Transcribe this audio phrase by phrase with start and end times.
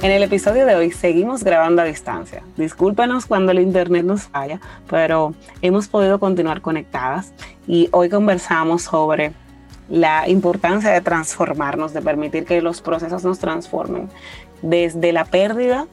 [0.00, 2.44] En el episodio de hoy seguimos grabando a distancia.
[2.56, 7.32] Discúlpenos cuando el internet nos falla, pero hemos podido continuar conectadas
[7.66, 9.32] y hoy conversamos sobre
[9.88, 14.08] la importancia de transformarnos, de permitir que los procesos nos transformen
[14.62, 15.88] desde la pérdida,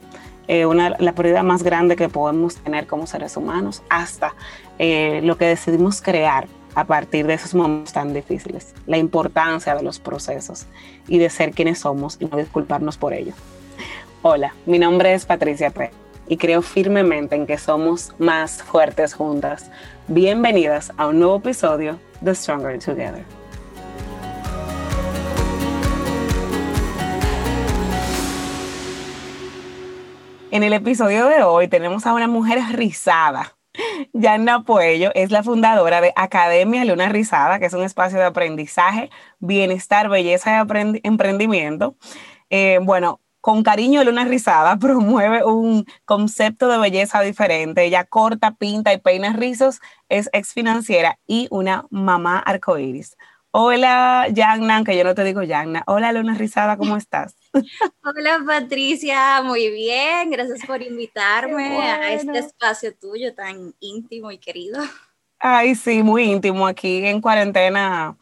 [0.46, 4.36] eh, una, la pérdida más grande que podemos tener como seres humanos, hasta
[4.78, 6.46] eh, lo que decidimos crear
[6.76, 10.66] a partir de esos momentos tan difíciles, la importancia de los procesos
[11.08, 13.32] y de ser quienes somos y no disculparnos por ello.
[14.28, 15.92] Hola, mi nombre es Patricia P.
[16.26, 19.70] y creo firmemente en que somos más fuertes juntas.
[20.08, 23.24] Bienvenidas a un nuevo episodio de Stronger Together.
[30.50, 33.56] En el episodio de hoy tenemos a una mujer rizada.
[34.12, 39.08] Yanna Puello es la fundadora de Academia Luna Rizada, que es un espacio de aprendizaje,
[39.38, 41.94] bienestar, belleza y emprendimiento.
[42.50, 47.84] Eh, bueno, con cariño Luna Rizada promueve un concepto de belleza diferente.
[47.84, 53.16] Ella corta, pinta y peina rizos, es ex financiera y una mamá arcoíris.
[53.52, 55.84] Hola, Yanna, que yo no te digo Yanna.
[55.86, 57.36] Hola, Luna Rizada, ¿cómo estás?
[57.52, 60.28] Hola, Patricia, muy bien.
[60.28, 64.82] Gracias por invitarme a este espacio tuyo tan íntimo y querido.
[65.38, 68.16] Ay, sí, muy íntimo aquí en cuarentena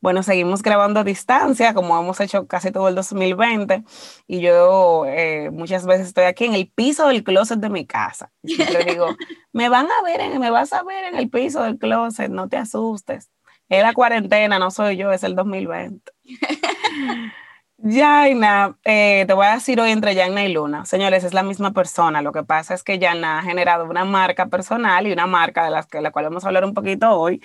[0.00, 3.82] bueno, seguimos grabando a distancia, como hemos hecho casi todo el 2020,
[4.26, 8.30] y yo eh, muchas veces estoy aquí en el piso del closet de mi casa.
[8.42, 9.08] Y siempre digo,
[9.52, 12.48] me van a ver, en, me vas a ver en el piso del closet, no
[12.48, 13.30] te asustes.
[13.68, 16.12] Es la cuarentena, no soy yo, es el 2020.
[17.80, 20.84] Yaina, eh, te voy a decir hoy entre Yaina y Luna.
[20.84, 22.22] Señores, es la misma persona.
[22.22, 25.70] Lo que pasa es que Yaina ha generado una marca personal y una marca de
[25.70, 27.40] las que, la cual vamos a hablar un poquito hoy,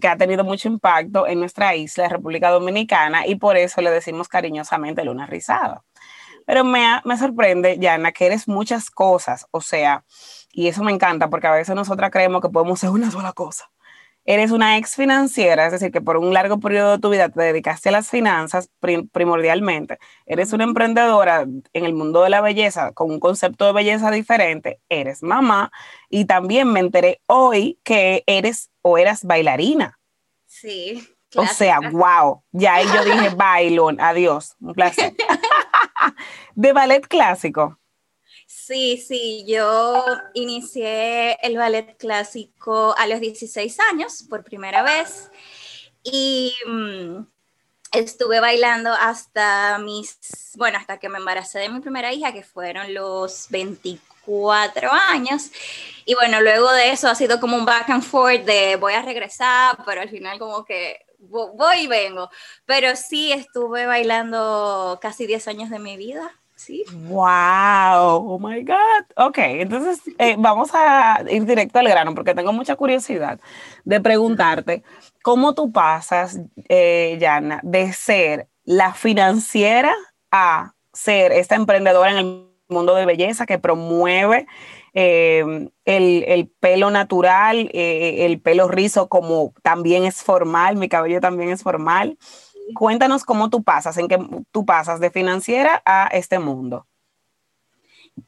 [0.00, 4.28] que ha tenido mucho impacto en nuestra isla, República Dominicana, y por eso le decimos
[4.28, 5.84] cariñosamente Luna Rizada.
[6.46, 10.04] Pero me, me sorprende, Yana, que eres muchas cosas, o sea,
[10.52, 13.70] y eso me encanta porque a veces nosotras creemos que podemos ser una sola cosa
[14.24, 17.42] eres una ex financiera, es decir, que por un largo periodo de tu vida te
[17.42, 18.70] dedicaste a las finanzas
[19.12, 24.10] primordialmente, eres una emprendedora en el mundo de la belleza con un concepto de belleza
[24.10, 25.72] diferente, eres mamá
[26.08, 29.98] y también me enteré hoy que eres o eras bailarina.
[30.46, 31.02] Sí.
[31.34, 35.14] O sea, wow, ya ahí yo dije bailón, adiós, un placer.
[36.54, 37.78] de ballet clásico.
[38.46, 40.04] Sí, sí, yo
[40.34, 45.30] inicié el ballet clásico a los 16 años por primera vez
[46.02, 47.24] y mm,
[47.92, 52.92] estuve bailando hasta mis, bueno, hasta que me embaracé de mi primera hija, que fueron
[52.92, 54.11] los 24
[55.10, 55.50] años.
[56.04, 59.02] Y bueno, luego de eso ha sido como un back and forth de voy a
[59.02, 62.28] regresar, pero al final como que voy y vengo.
[62.66, 66.30] Pero sí estuve bailando casi 10 años de mi vida.
[66.56, 66.84] Sí.
[66.92, 69.04] Wow, oh my God.
[69.16, 73.40] Ok, entonces eh, vamos a ir directo al grano porque tengo mucha curiosidad
[73.84, 74.84] de preguntarte
[75.22, 76.38] cómo tú pasas,
[76.68, 79.92] eh, Yana, de ser la financiera
[80.30, 84.46] a ser esta emprendedora en el mundo de belleza que promueve
[84.94, 91.20] eh, el, el, pelo natural, eh, el pelo rizo como también es formal, mi cabello
[91.20, 92.18] también es formal
[92.74, 94.18] cuéntanos cómo tú pasas, en qué
[94.50, 96.86] tú pasas de financiera a este mundo.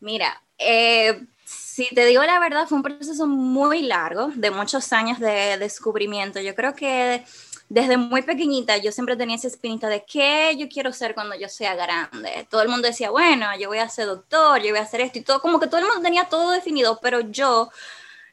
[0.01, 5.19] Mira, eh, si te digo la verdad, fue un proceso muy largo, de muchos años
[5.19, 6.41] de descubrimiento.
[6.41, 7.25] Yo creo que
[7.69, 11.49] desde muy pequeñita yo siempre tenía esa espinita de qué yo quiero ser cuando yo
[11.49, 12.47] sea grande.
[12.51, 15.19] Todo el mundo decía, bueno, yo voy a ser doctor, yo voy a hacer esto
[15.19, 17.71] y todo, como que todo el mundo tenía todo definido, pero yo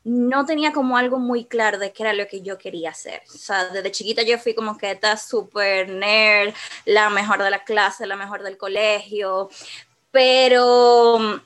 [0.04, 3.22] no tenía como algo muy claro de qué era lo que yo quería hacer.
[3.34, 6.54] O sea, desde chiquita yo fui como que esta super nerd,
[6.86, 9.50] la mejor de la clase, la mejor del colegio,
[10.12, 11.42] pero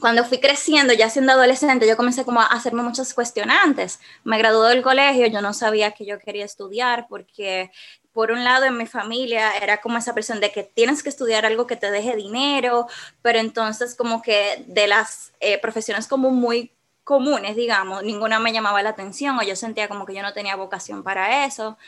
[0.00, 4.00] cuando fui creciendo, ya siendo adolescente, yo comencé como a hacerme muchos cuestionantes.
[4.24, 7.70] Me gradué del colegio, yo no sabía que yo quería estudiar porque
[8.12, 11.46] por un lado en mi familia era como esa presión de que tienes que estudiar
[11.46, 12.88] algo que te deje dinero,
[13.22, 16.72] pero entonces como que de las eh, profesiones como muy
[17.04, 20.56] comunes, digamos, ninguna me llamaba la atención o yo sentía como que yo no tenía
[20.56, 21.78] vocación para eso.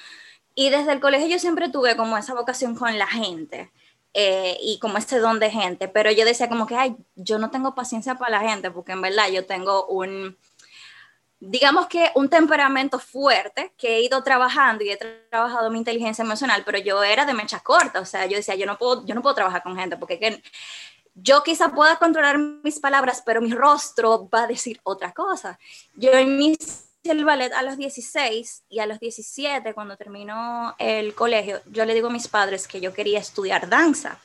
[0.54, 3.70] Y desde el colegio yo siempre tuve como esa vocación con la gente
[4.14, 7.50] eh, y como ese don de gente, pero yo decía como que, ay, yo no
[7.50, 10.36] tengo paciencia para la gente porque en verdad yo tengo un,
[11.40, 14.98] digamos que un temperamento fuerte que he ido trabajando y he
[15.30, 18.66] trabajado mi inteligencia emocional, pero yo era de mecha corta, o sea, yo decía, yo
[18.66, 20.42] no puedo, yo no puedo trabajar con gente porque que,
[21.14, 25.58] yo quizá pueda controlar mis palabras, pero mi rostro va a decir otra cosa.
[25.94, 31.60] Yo inicié el ballet a los 16 y a los 17, cuando terminó el colegio,
[31.70, 34.18] yo le digo a mis padres que yo quería estudiar danza.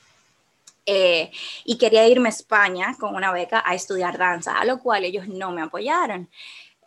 [0.89, 1.31] Eh,
[1.65, 5.27] y quería irme a España con una beca a estudiar danza, a lo cual ellos
[5.27, 6.29] no me apoyaron.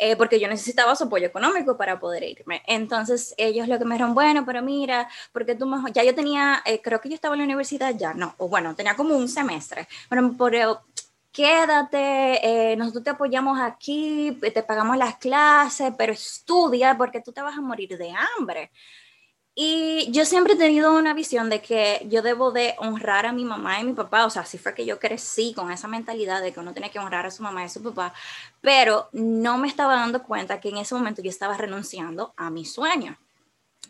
[0.03, 2.63] Eh, porque yo necesitaba su apoyo económico para poder irme.
[2.67, 6.63] Entonces ellos lo que me dijeron, bueno, pero mira, porque tú mejor, ya yo tenía,
[6.65, 9.29] eh, creo que yo estaba en la universidad ya, no, o bueno, tenía como un
[9.29, 10.55] semestre, pero por,
[11.32, 17.56] quédate, nosotros te apoyamos aquí, te pagamos las clases, pero estudia porque tú te vas
[17.56, 18.71] a morir de hambre.
[19.55, 23.44] Y yo siempre he tenido una visión de que yo debo de honrar a mi
[23.44, 26.53] mamá y mi papá, o sea, así fue que yo crecí con esa mentalidad de
[26.53, 28.15] que uno tiene que honrar a su mamá y a su papá,
[28.61, 32.65] pero no me estaba dando cuenta que en ese momento yo estaba renunciando a mi
[32.65, 33.19] sueño.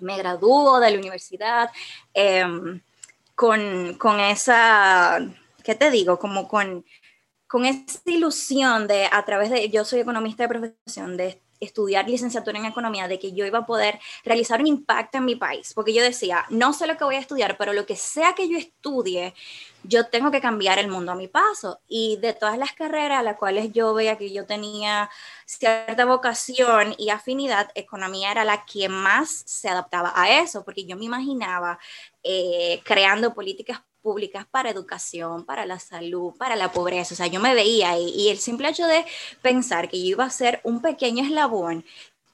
[0.00, 1.70] Me graduó de la universidad
[2.14, 2.80] em,
[3.34, 5.20] con, con esa,
[5.62, 6.18] ¿qué te digo?
[6.18, 6.84] Como con,
[7.50, 12.56] con esa ilusión de a través de, yo soy economista de profesión, de estudiar licenciatura
[12.56, 15.92] en economía, de que yo iba a poder realizar un impacto en mi país, porque
[15.92, 18.56] yo decía, no sé lo que voy a estudiar, pero lo que sea que yo
[18.56, 19.34] estudie,
[19.82, 21.80] yo tengo que cambiar el mundo a mi paso.
[21.88, 25.10] Y de todas las carreras a las cuales yo veía que yo tenía
[25.44, 30.96] cierta vocación y afinidad, economía era la que más se adaptaba a eso, porque yo
[30.96, 31.80] me imaginaba
[32.22, 37.14] eh, creando políticas públicas para educación, para la salud, para la pobreza.
[37.14, 39.04] O sea, yo me veía ahí y el simple hecho de
[39.42, 41.84] pensar que yo iba a ser un pequeño eslabón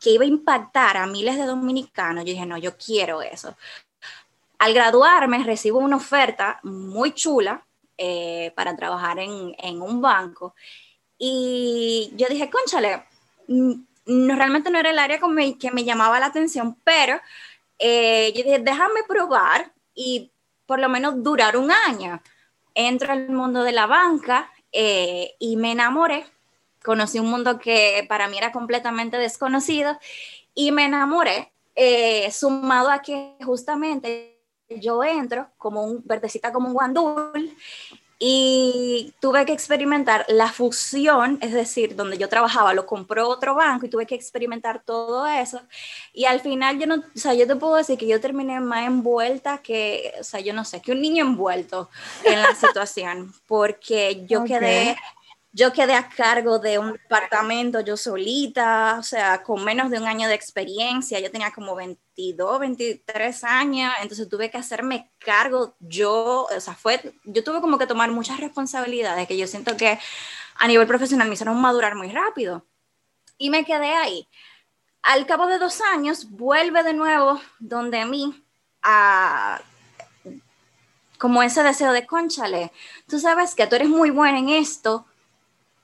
[0.01, 3.57] que iba a impactar a miles de dominicanos, yo dije, no, yo quiero eso.
[4.59, 7.65] Al graduarme recibo una oferta muy chula
[7.99, 10.55] eh, para trabajar en, un banco
[11.19, 13.05] y yo dije, conchale,
[13.49, 13.73] mm,
[14.07, 17.21] no, realmente no era el área que me llamaba la atención, pero
[17.79, 20.31] eh, yo dije, déjame probar y
[20.67, 22.23] por lo menos durar un año.
[22.75, 26.27] Entro al mundo de la banca eh, y me enamoré.
[26.85, 29.99] Conocí un mundo que para mí era completamente desconocido
[30.55, 36.75] y me enamoré, eh, sumado a que justamente yo entro como un verdecita como un
[36.75, 37.55] guandul
[38.19, 43.85] y tuve que experimentar la fusión, es decir, donde yo trabajaba, lo compró otro banco
[43.85, 45.61] y tuve que experimentar todo eso.
[46.15, 48.87] Y al final yo no, o sea, yo te puedo decir que yo terminé más
[48.87, 51.91] envuelta que, o sea, yo no sé, que un niño envuelto
[52.25, 54.97] en la situación, porque yo quedé
[55.57, 60.07] yo quedé a cargo de un departamento yo solita, o sea, con menos de un
[60.07, 66.47] año de experiencia, yo tenía como 22, 23 años, entonces tuve que hacerme cargo yo,
[66.55, 69.99] o sea, fue, yo tuve como que tomar muchas responsabilidades que yo siento que
[70.59, 72.67] a nivel profesional me hicieron madurar muy rápido.
[73.39, 74.29] Y me quedé ahí.
[75.03, 78.45] Al cabo de dos años, vuelve de nuevo donde a mí
[78.83, 79.63] a
[81.17, 82.73] como ese deseo de conchale,
[83.09, 85.07] tú sabes que tú eres muy buena en esto,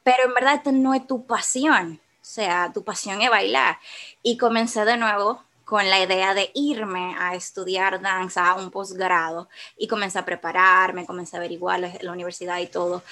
[0.03, 3.79] pero en verdad esto no es tu pasión, o sea, tu pasión es bailar.
[4.23, 9.49] Y comencé de nuevo con la idea de irme a estudiar danza a un posgrado
[9.77, 13.03] y comencé a prepararme, comencé a averiguar la, la universidad y todo,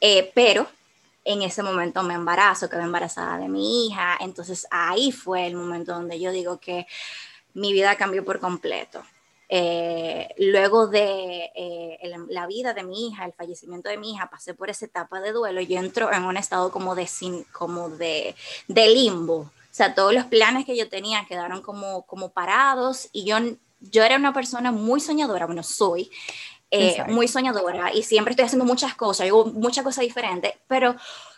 [0.00, 0.66] eh, pero
[1.24, 5.92] en ese momento me embarazo, quedé embarazada de mi hija, entonces ahí fue el momento
[5.92, 6.86] donde yo digo que
[7.52, 9.02] mi vida cambió por completo.
[9.48, 11.98] Eh, luego de eh,
[12.28, 15.32] la vida de mi hija, el fallecimiento de mi hija, pasé por esa etapa de
[15.32, 17.08] duelo y entro en un estado como de,
[17.52, 18.34] como de,
[18.68, 19.36] de limbo.
[19.36, 23.36] O sea, todos los planes que yo tenía quedaron como, como parados y yo,
[23.80, 26.10] yo era una persona muy soñadora, bueno, soy
[26.72, 30.96] eh, muy soñadora y siempre estoy haciendo muchas cosas, hago muchas cosas diferentes, pero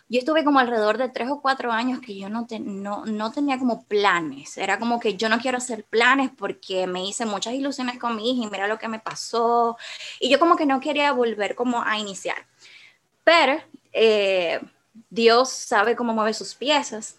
[0.09, 3.59] yo estuve como alrededor de tres o cuatro años que yo no, no, no, tenía
[3.59, 4.57] como planes.
[4.57, 8.31] Era como que yo no quiero hacer planes porque me hice muchas ilusiones con mi
[8.31, 9.77] hija y mira lo que me pasó.
[10.19, 12.47] Y yo como que no quería volver como a iniciar.
[13.23, 13.61] Pero
[13.93, 14.61] eh,
[15.11, 17.17] Dios sabe cómo mueve sus piezas.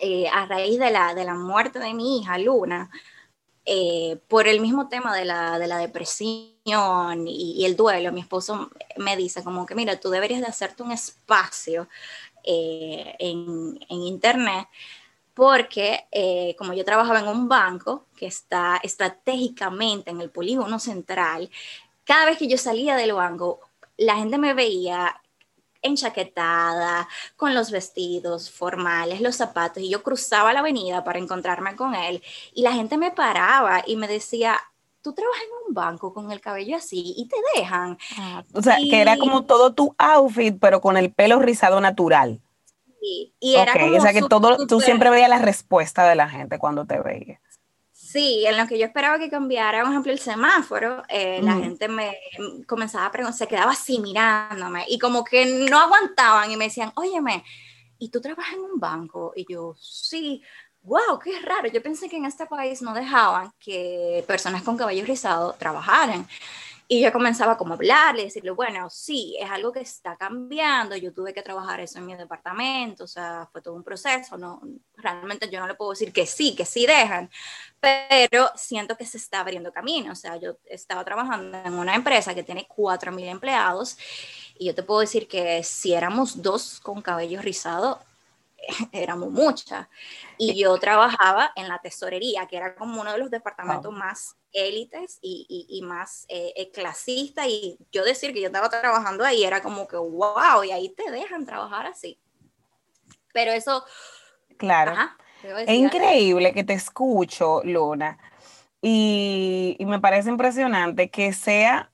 [0.00, 2.90] Eh, a raíz de la, de la muerte de mi hija, Luna,
[3.64, 8.70] eh, por el mismo tema de la, de la depresión y, el duelo, mi esposo
[8.96, 11.88] me dice como que, mira, tú deberías de hacerte un espacio
[12.42, 14.68] eh, en, en, internet
[15.34, 21.50] porque eh, como yo trabajaba en un banco que está estratégicamente en el polígono central,
[22.04, 23.60] cada vez que yo salía del banco,
[23.96, 25.20] la gente me veía
[25.82, 27.06] enchaquetada,
[27.36, 32.22] con los vestidos formales, los zapatos, y yo cruzaba la avenida para encontrarme con él,
[32.54, 34.58] y la gente me paraba y me decía,
[35.04, 37.98] tú trabajas en un banco con el cabello así y te dejan.
[38.16, 42.40] Ah, o sea, que era como todo tu outfit, pero con el pelo rizado natural.
[43.00, 46.58] Sí, y era o sea que todo, tú siempre veías la respuesta de la gente
[46.58, 47.38] cuando te veía.
[47.92, 51.86] Sí, en lo que yo esperaba que cambiara, por ejemplo, el semáforo, eh, la gente
[51.88, 52.16] me
[52.66, 56.92] comenzaba a preguntar, se quedaba así mirándome y como que no aguantaban y me decían,
[56.94, 57.44] óyeme,
[57.98, 59.32] ¿y tú trabajas en un banco?
[59.36, 60.42] Y yo, sí,
[60.84, 61.68] wow, qué raro.
[61.68, 66.26] Yo pensé que en este país no dejaban que personas con cabello rizado trabajaran.
[66.86, 71.14] Y yo comenzaba como a hablarle, decirle, bueno, sí, es algo que está cambiando, yo
[71.14, 74.60] tuve que trabajar eso en mi departamento, o sea, fue todo un proceso, no,
[74.98, 77.30] realmente yo no le puedo decir que sí, que sí dejan,
[77.80, 82.34] pero siento que se está abriendo camino, o sea, yo estaba trabajando en una empresa
[82.34, 83.96] que tiene 4.000 empleados
[84.58, 88.04] y yo te puedo decir que si éramos dos con cabello rizado,
[88.92, 89.88] éramos muchas.
[90.38, 95.18] Y yo trabajaba en la tesorería, que era como uno de los departamentos más élites
[95.20, 97.46] y, y, más eh, eh, clasista.
[97.46, 101.10] Y yo decir que yo estaba trabajando ahí era como que, wow, y ahí te
[101.10, 102.18] dejan trabajar así.
[103.32, 103.84] Pero eso...
[104.56, 104.94] Claro.
[105.42, 108.18] es increíble que te escucho, Luna.
[108.80, 111.90] Y, y me parece impresionante que sea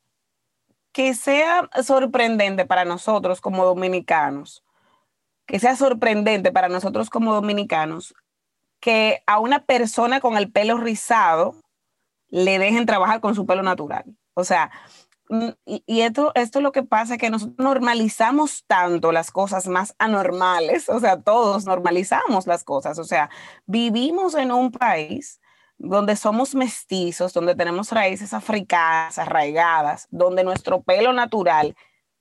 [0.93, 4.65] que sea sorprendente para nosotros como dominicanos
[5.50, 8.14] que sea sorprendente para nosotros como dominicanos
[8.78, 11.57] que a una persona con el pelo rizado
[12.28, 14.04] le dejen trabajar con su pelo natural.
[14.35, 14.71] O sea,
[15.28, 19.97] mm, y, esto, esto es lo que pasa, que nosotros normalizamos tanto las cosas más
[19.99, 23.28] anormales, o sea, todos normalizamos las cosas, o sea,
[23.66, 25.40] vivimos en un país
[25.78, 31.75] donde somos mestizos, donde tenemos raíces africanas arraigadas, donde nuestro pelo natural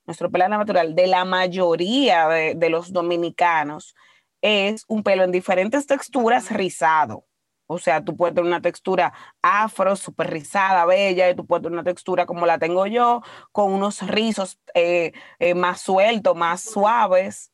[0.09, 3.95] nuestro pelo natural de la mayoría de, los dominicanos
[4.41, 7.27] es un pelo en diferentes texturas rizado.
[7.67, 9.13] O sea, tú puedes tener una textura
[9.43, 13.71] afro, súper rizada, bella, y tú puedes tener una textura como la tengo yo, con
[13.71, 17.51] unos rizos eh, eh, más sueltos, más suaves,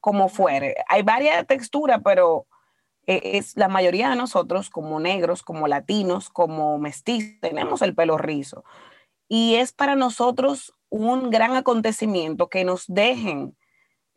[0.00, 0.74] como fuere.
[0.88, 2.48] Hay varias texturas, pero
[3.06, 8.18] eh, es la mayoría de nosotros, como negros, como latinos, como mestizos, tenemos el pelo
[8.18, 8.64] rizo.
[9.28, 13.56] Y es para nosotros un gran acontecimiento que nos dejen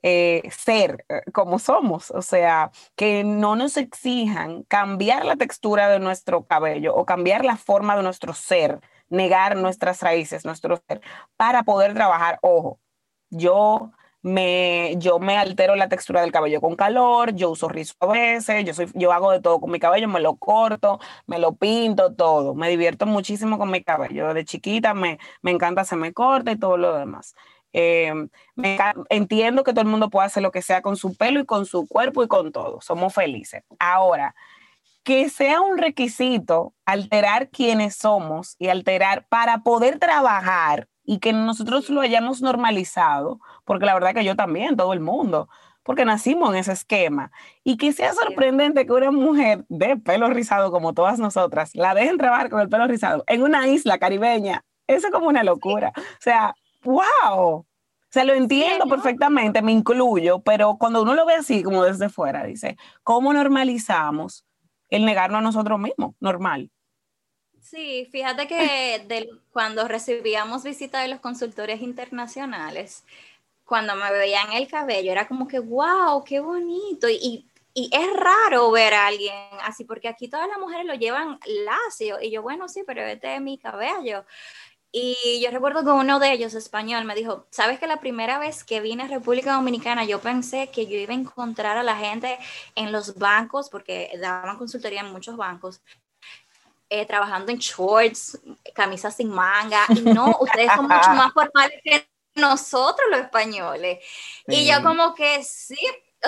[0.04, 6.00] eh, ser eh, como somos, o sea, que no nos exijan cambiar la textura de
[6.00, 11.02] nuestro cabello o cambiar la forma de nuestro ser, negar nuestras raíces, nuestro ser,
[11.38, 12.40] para poder trabajar.
[12.42, 12.80] Ojo,
[13.30, 18.08] yo me, yo me altero la textura del cabello con calor, yo uso rizo a
[18.08, 21.54] veces, yo, soy, yo hago de todo con mi cabello, me lo corto, me lo
[21.54, 22.54] pinto, todo.
[22.56, 24.34] Me divierto muchísimo con mi cabello.
[24.34, 27.36] De chiquita me, me encanta se me corta y todo lo demás.
[27.74, 28.30] Em,
[29.10, 31.66] entiendo que todo el mundo puede hacer lo que sea con su pelo y con
[31.66, 32.82] su cuerpo y con todo.
[32.82, 33.64] Somos felices.
[33.80, 34.36] Ahora,
[35.04, 41.90] que sea un requisito alterar quienes somos y alterar para poder trabajar y que nosotros
[41.90, 45.50] lo hayamos normalizado, porque la verdad que yo también, todo el mundo,
[45.84, 47.34] porque nacimos en ese esquema.
[47.66, 52.18] Y que sea sorprendente que una mujer de pelo rizado como todas nosotras la dejen
[52.18, 54.64] trabajar con el pelo rizado en una isla caribeña.
[54.88, 55.92] Eso es como una locura.
[55.98, 57.66] O sea, wow.
[58.10, 62.46] Se lo entiendo perfectamente, me incluyo, pero cuando uno lo ve así, como desde fuera,
[62.46, 64.46] dice, ¿cómo normalizamos
[64.88, 66.16] el negarnos a nosotros mismos?
[66.22, 66.72] Normal.
[67.72, 73.06] Sí, fíjate que cuando recibíamos visitas de los consultores internacionales,
[73.66, 77.08] cuando me veían el cabello, era como que, wow, qué bonito.
[77.08, 81.40] Y, y, es raro ver a alguien así, porque aquí todas las mujeres lo llevan
[81.66, 82.18] lacio.
[82.22, 84.26] Y yo, bueno, sí, pero este es mi cabello.
[84.92, 88.66] Y yo recuerdo que uno de ellos, español, me dijo, ¿sabes que la primera vez
[88.66, 92.38] que vine a República Dominicana yo pensé que yo iba a encontrar a la gente
[92.76, 95.82] en los bancos, porque daban consultoría en muchos bancos,
[96.94, 98.38] eh, trabajando en shorts,
[98.76, 102.06] camisas sin manga, y no, ustedes son mucho más formales que
[102.36, 104.04] nosotros los españoles.
[104.46, 105.78] Y yo como que sí,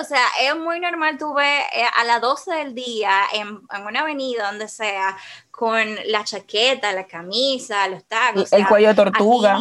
[0.00, 4.00] o sea, es muy normal tú ves eh, a las 12 del día en, una
[4.00, 5.18] avenida, donde sea,
[5.50, 8.50] con la chaqueta, la camisa, los tacos.
[8.50, 9.60] El cuello de tortuga.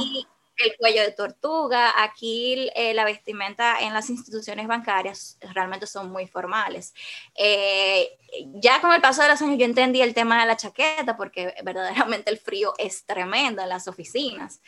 [0.64, 2.04] El cuello de tortuga.
[2.04, 6.94] Aquí eh, la vestimenta en las instituciones bancarias realmente son muy formales.
[7.36, 8.18] Eh,
[8.56, 11.54] ya con el paso de los años yo entendí el tema de la chaqueta porque
[11.64, 14.62] verdaderamente el frío es tremendo en las oficinas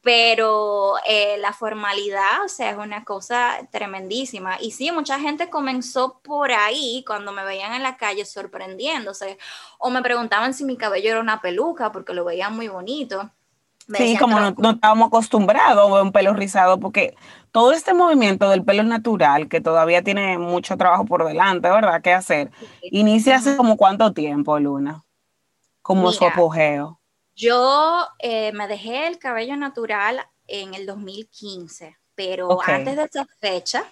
[0.00, 4.56] pero eh, la formalidad, o sea, es una cosa tremendísima.
[4.60, 9.38] Y sí, mucha gente comenzó por ahí cuando me veían en la calle sorprendiéndose
[9.78, 13.30] o me preguntaban si mi cabello era una peluca porque lo veían muy bonito.
[13.94, 17.16] Sí, como no, estábamos acostumbrados a un pelo rizado, porque
[17.52, 22.02] todo este movimiento del pelo natural, que todavía tiene mucho trabajo por delante, ¿verdad?
[22.02, 22.50] ¿Qué hacer?
[22.82, 25.04] Inicia hace como cuánto tiempo, Luna,
[25.82, 27.00] como su apogeo.
[27.34, 33.84] Yo eh, me dejé el cabello natural en el 2015, pero antes de esa fecha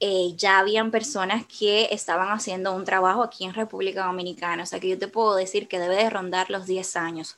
[0.00, 4.80] eh, ya habían personas que estaban haciendo un trabajo aquí en República Dominicana, o sea
[4.80, 7.36] que yo te puedo decir que debe de rondar los 10 años,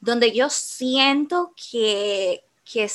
[0.00, 2.90] donde yo siento que, que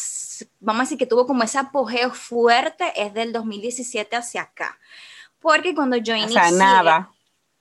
[0.59, 4.79] vamos a decir que tuvo como ese apogeo fuerte es del 2017 hacia acá,
[5.39, 6.39] porque cuando yo inicié...
[6.39, 7.11] O sea, nada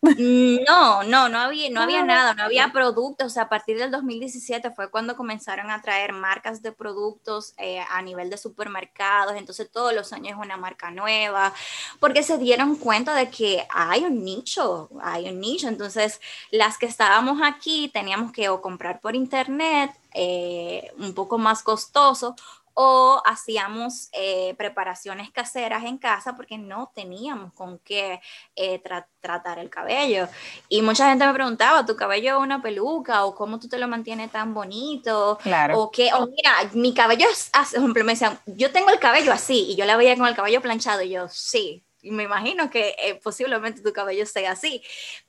[0.00, 3.26] No, no, no había, no había nada, no había productos.
[3.26, 7.81] O sea, a partir del 2017 fue cuando comenzaron a traer marcas de productos eh,
[7.90, 9.35] a nivel de supermercados.
[9.37, 11.52] Entonces, todos los años es una marca nueva,
[11.99, 15.69] porque se dieron cuenta de que hay un nicho, hay un nicho.
[15.69, 16.21] Entonces,
[16.52, 22.35] las que estábamos aquí teníamos que o comprar por internet, eh, un poco más costoso,
[22.80, 28.20] o hacíamos eh, preparaciones caseras en casa porque no teníamos con qué
[28.54, 28.80] eh,
[29.20, 30.28] tratar el cabello.
[30.68, 33.25] Y mucha gente me preguntaba, ¿tu cabello es una peluca?
[33.25, 35.40] ¿O cómo tú te lo mantienes tan bonito?
[35.42, 35.76] Claro.
[35.76, 39.32] O que, o mira, mi cabello es, por ejemplo, me decían, yo tengo el cabello
[39.32, 42.70] así, y yo la veía con el cabello planchado, y yo, sí, y me imagino
[42.70, 44.85] que eh, posiblemente tu cabello sea así,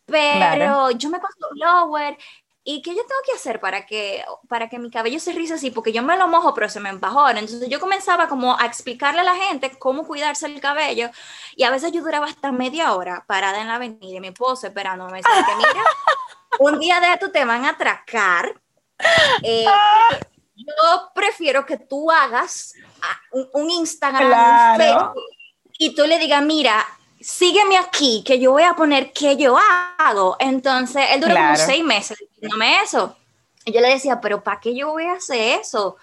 [0.05, 2.15] pero yo me paso blower
[2.69, 5.71] ¿y qué yo tengo que hacer para que, para que mi cabello se rice así?
[5.71, 7.39] Porque yo me lo mojo, pero se me empajona.
[7.39, 11.09] Entonces yo comenzaba como a explicarle a la gente cómo cuidarse el cabello
[11.55, 14.67] y a veces yo duraba hasta media hora parada en la avenida y mi esposo
[14.67, 15.13] esperándome.
[15.13, 15.83] Me decía que mira,
[16.59, 18.53] un día de esto te van a atracar.
[19.41, 19.65] Eh,
[20.55, 25.23] yo prefiero que tú hagas ah, un, Instagram, un Facebook
[25.79, 26.85] y tú le digas, mira,
[27.19, 29.57] sígueme aquí, que yo voy a poner qué yo
[29.97, 30.35] hago.
[30.39, 33.15] Entonces, él duró como seis meses diciéndome eso.
[33.65, 35.97] Y yo le decía, pero ¿para qué yo voy a hacer eso?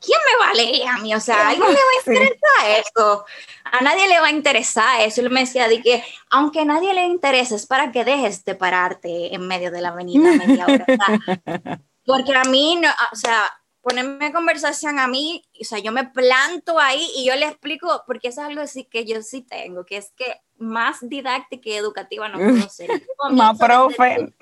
[0.00, 1.14] ¿Quién me va a leer a mí?
[1.14, 3.24] O sea, ¿a alguien le va a interesar eso?
[3.64, 5.20] A nadie le va a interesar eso.
[5.20, 8.44] Y él me decía de que, aunque a nadie le interese, es para que dejes
[8.44, 10.86] de pararte en medio de la avenida media hora.
[12.04, 13.50] Porque a mí, no, o sea,
[13.82, 18.28] ponerme conversación a mí, o sea, yo me planto ahí y yo le explico, porque
[18.28, 22.28] eso es algo así que yo sí tengo, que es que más didáctica y educativa
[22.28, 22.90] no puedo ser.
[23.30, 24.32] más profe.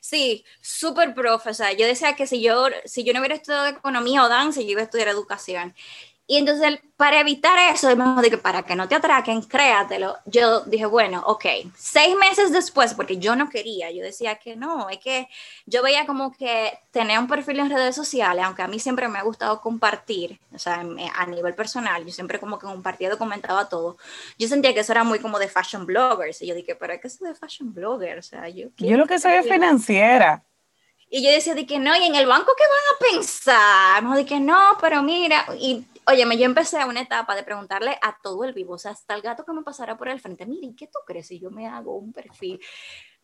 [0.00, 1.50] Sí, súper profe.
[1.50, 4.60] O sea, yo decía que si yo, si yo no hubiera estudiado economía o danza,
[4.60, 5.74] yo iba a estudiar educación.
[6.28, 7.88] Y entonces, para evitar eso,
[8.28, 10.16] que para que no te atraquen, créatelo.
[10.24, 11.44] Yo dije, bueno, ok,
[11.76, 15.28] seis meses después, porque yo no quería, yo decía que no, es que
[15.66, 19.20] yo veía como que tener un perfil en redes sociales, aunque a mí siempre me
[19.20, 20.84] ha gustado compartir, o sea,
[21.14, 23.96] a nivel personal, yo siempre como que compartía, documentaba todo.
[24.36, 26.42] Yo sentía que eso era muy como de fashion bloggers.
[26.42, 28.18] Y yo dije, ¿para qué soy de fashion blogger?
[28.18, 28.68] O sea, yo.
[28.78, 30.42] Yo lo que soy es financiera.
[31.08, 34.02] Y yo decía de que no, y en el banco, ¿qué van a pensar?
[34.02, 38.16] Me de que no, pero mira, y Óyeme, yo empecé una etapa de preguntarle a
[38.22, 40.72] todo el vivo, o sea, hasta el gato que me pasara por el frente, mire,
[40.76, 42.60] ¿qué tú crees si yo me hago un perfil?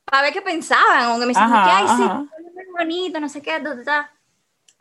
[0.05, 3.63] Para ver qué pensaban, o que me decían, ay, sí, muy bonito, no sé qué,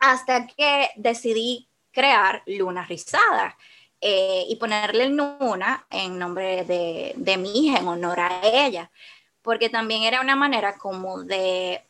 [0.00, 3.56] hasta que decidí crear Luna Rizada
[4.00, 8.90] eh, y ponerle el Luna en nombre de, de mi hija, en honor a ella,
[9.42, 11.84] porque también era una manera como de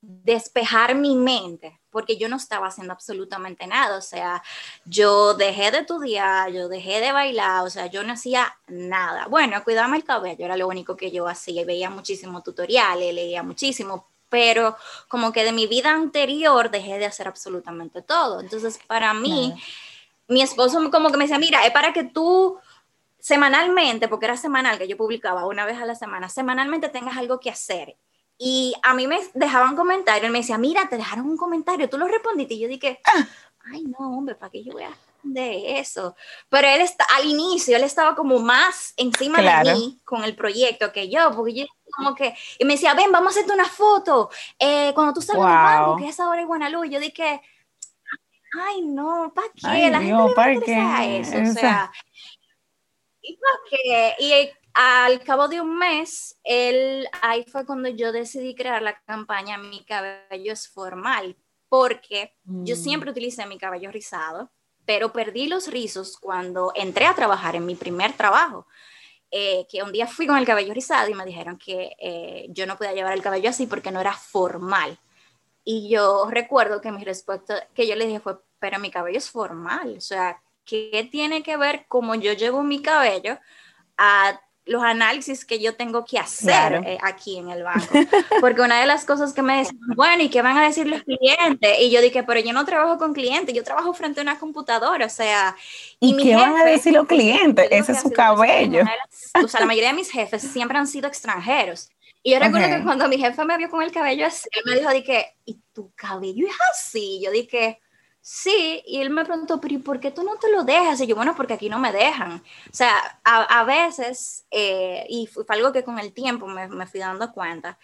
[0.00, 4.40] despejar mi mente porque yo no estaba haciendo absolutamente nada, o sea,
[4.84, 9.26] yo dejé de estudiar, yo dejé de bailar, o sea, yo no hacía nada.
[9.26, 14.06] Bueno, cuidarme el cabello era lo único que yo hacía, veía muchísimos tutoriales, leía muchísimo,
[14.28, 14.76] pero
[15.08, 18.38] como que de mi vida anterior dejé de hacer absolutamente todo.
[18.38, 19.52] Entonces, para mí,
[20.28, 22.60] mi esposo como que me decía, mira, es para que tú
[23.18, 27.40] semanalmente, porque era semanal que yo publicaba una vez a la semana, semanalmente tengas algo
[27.40, 27.96] que hacer
[28.38, 31.98] y a mí me dejaban comentarios, él me decía, mira, te dejaron un comentario, tú
[31.98, 32.54] lo respondiste.
[32.54, 33.00] Y yo dije,
[33.72, 36.14] ay, no, hombre, ¿para qué yo voy a de eso?
[36.48, 40.92] Pero él está, al inicio, él estaba como más encima de mí con el proyecto
[40.92, 44.30] que yo, porque yo como que, y me decía, ven, vamos a hacerte una foto,
[44.58, 47.42] eh, cuando tú salgas del banco, que es ahora en Guanalú, yo dije,
[48.66, 49.90] ay, no, ¿para qué?
[49.90, 51.90] La gente le interesa eso, o sea,
[53.20, 54.32] y para qué, y
[54.80, 59.84] al cabo de un mes, él, ahí fue cuando yo decidí crear la campaña Mi
[59.84, 61.36] cabello es formal,
[61.68, 62.78] porque yo mm.
[62.78, 64.52] siempre utilicé mi cabello rizado,
[64.86, 68.68] pero perdí los rizos cuando entré a trabajar en mi primer trabajo.
[69.32, 72.64] Eh, que un día fui con el cabello rizado y me dijeron que eh, yo
[72.64, 74.96] no podía llevar el cabello así porque no era formal.
[75.64, 79.28] Y yo recuerdo que mi respuesta que yo le dije fue, pero mi cabello es
[79.28, 83.40] formal, o sea, ¿qué tiene que ver cómo yo llevo mi cabello
[83.96, 87.86] a los análisis que yo tengo que hacer eh, aquí en el banco.
[88.40, 91.02] Porque una de las cosas que me decían, bueno, ¿y qué van a decir los
[91.02, 91.76] clientes?
[91.80, 95.06] Y yo dije, pero yo no trabajo con clientes, yo trabajo frente a una computadora,
[95.06, 95.56] o sea...
[95.98, 97.66] ¿Y, qué van a decir los clientes?
[97.70, 98.84] Ese es su cabello.
[99.42, 101.90] o sea, la mayoría de mis jefes siempre han sido extranjeros.
[102.22, 104.78] Y yo recuerdo que cuando mi jefe me vio con el cabello así, él me
[104.78, 107.20] dijo, dije, ¿y tu cabello es así?
[107.24, 107.80] Yo dije,
[108.30, 111.00] Sí, y él me preguntó, pero ¿y por qué tú no te lo dejas?
[111.00, 112.42] Y yo, bueno, porque aquí no me dejan.
[112.70, 117.00] O sea, a, veces, eh, y fue algo que con el tiempo me, me, fui
[117.00, 117.78] dando cuenta,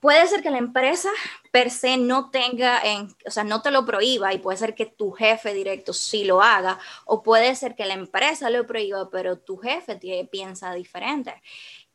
[0.00, 1.10] puede ser que la empresa
[1.50, 4.86] per se no tenga, en, o sea, no te lo prohíba y puede ser que
[4.86, 9.38] tu jefe directo sí lo haga, o puede ser que la empresa lo prohíba, pero
[9.38, 11.42] tu jefe piensa diferente.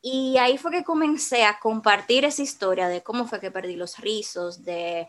[0.10, 3.98] Y ahí fue que comencé a compartir esa historia de cómo fue que perdí los
[3.98, 5.06] rizos, de,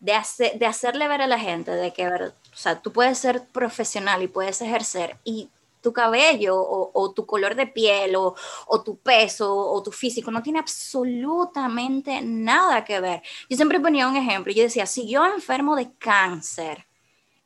[0.00, 3.46] de, hacer, de hacerle ver a la gente de que, o sea, tú puedes ser
[3.48, 5.50] profesional y puedes ejercer y
[5.82, 8.34] tu cabello o, tu color de piel o,
[8.68, 13.22] o, tu peso o tu físico no tiene absolutamente nada que ver.
[13.50, 16.86] Yo siempre ponía un ejemplo, yo decía, si yo enfermo de cáncer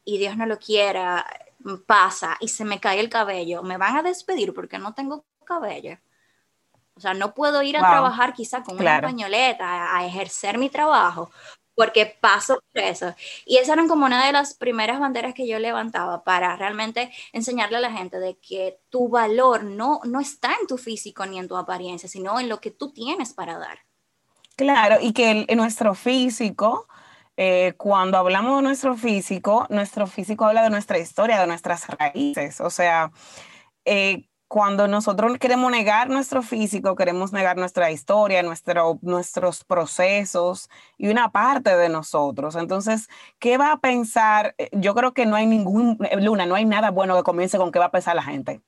[0.05, 1.27] y Dios no lo quiera,
[1.85, 5.99] pasa y se me cae el cabello, me van a despedir porque no tengo cabello.
[6.96, 11.30] O sea, no puedo ir a trabajar quizá con una pañoleta a, ejercer mi trabajo
[11.74, 13.14] porque paso por eso.
[13.44, 17.76] Y esas eran como una de las primeras banderas que yo levantaba para realmente enseñarle
[17.76, 21.48] a la gente de que tu valor no, no está en tu físico ni en
[21.48, 23.80] tu apariencia, sino en lo que tú tienes para dar.
[24.56, 26.88] Claro, y que en nuestro físico,
[27.37, 32.62] eh, cuando hablamos de nuestro físico, nuestro físico habla de nuestra historia, de nuestras raíces.
[32.62, 33.12] O sea,
[33.85, 41.09] eh, cuando nosotros queremos negar nuestro físico, queremos negar nuestra historia, nuestro, nuestros procesos y
[41.09, 42.54] una parte de nosotros.
[42.54, 44.54] Entonces, ¿qué va a pensar?
[44.72, 47.72] Yo creo que no hay ningún, eh, Luna, no hay nada bueno que comience con
[47.72, 48.62] qué va a pensar la gente.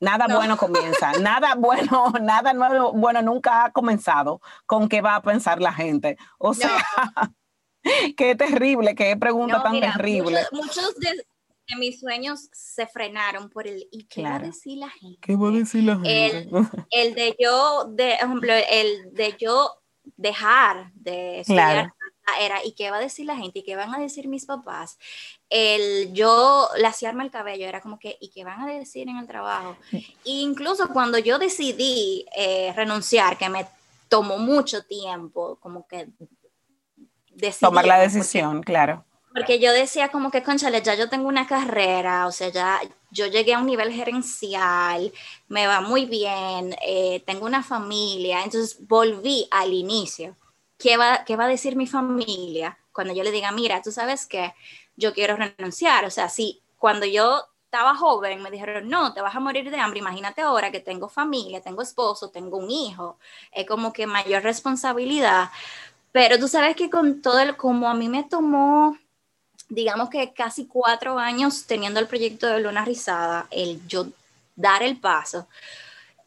[0.00, 5.22] Nada bueno comienza, nada bueno, nada nuevo, bueno nunca ha comenzado con qué va a
[5.22, 6.18] pensar la gente.
[6.38, 6.70] O sea,
[8.16, 10.40] qué terrible, qué pregunta tan terrible.
[10.52, 11.24] muchos de,
[11.66, 15.18] que mis sueños se frenaron por el ¿y qué va a decir la gente?
[15.20, 16.48] ¿Qué va a decir la gente?
[16.90, 19.70] El, de yo, de ejemplo, el de yo
[20.16, 21.92] dejar de estudiar
[22.40, 23.58] era ¿y qué va a decir la gente?
[23.58, 24.98] ¿y qué van a decir mis papás?
[25.50, 29.26] El yo laciarme el cabello era como que ¿y qué van a decir en el
[29.26, 29.76] trabajo?
[30.24, 33.66] incluso cuando yo decidí eh, renunciar, que me
[34.08, 36.08] tomó mucho tiempo, como que
[37.60, 42.28] tomar la decisión, claro porque yo decía como que, conchale, ya yo tengo una carrera,
[42.28, 45.12] o sea, ya yo llegué a un nivel gerencial,
[45.48, 50.36] me va muy bien, eh, tengo una familia, entonces volví al inicio.
[50.78, 54.26] ¿Qué va, ¿Qué va a decir mi familia cuando yo le diga, mira, tú sabes
[54.26, 54.54] que
[54.96, 56.04] yo quiero renunciar?
[56.04, 59.80] O sea, si cuando yo estaba joven me dijeron, no, te vas a morir de
[59.80, 63.18] hambre, imagínate ahora que tengo familia, tengo esposo, tengo un hijo,
[63.50, 65.50] es como que mayor responsabilidad.
[66.12, 68.96] Pero tú sabes que con todo el, como a mí me tomó
[69.74, 74.06] digamos que casi cuatro años teniendo el proyecto de Luna Rizada, el yo
[74.56, 75.48] dar el paso,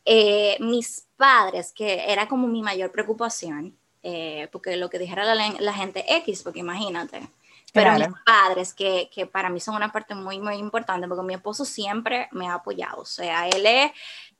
[0.05, 5.73] eh, mis padres, que era como mi mayor preocupación, eh, porque lo que dijera la,
[5.73, 7.27] gente X, porque imagínate,
[7.73, 11.33] pero mis padres, que, que, para mí son una parte muy, muy importante, porque mi
[11.33, 13.91] esposo siempre me ha apoyado, o sea, él es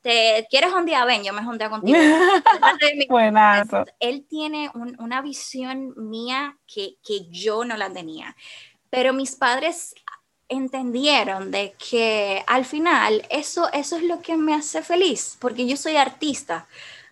[0.08, 1.98] te quieres un día, ven, yo me día contigo.
[3.10, 3.84] Buenazo.
[4.00, 8.36] Él tiene una visión mía que, que, yo no la tenía.
[8.90, 9.96] Pero mis padres
[10.50, 15.76] entendieron de que al final eso, eso es lo que me hace feliz, porque yo
[15.76, 16.68] soy artista.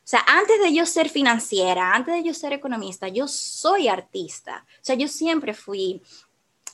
[0.05, 4.63] O sea, antes de yo ser financiera, antes de yo ser economista, yo soy artista.
[4.75, 6.01] O sea, yo siempre fui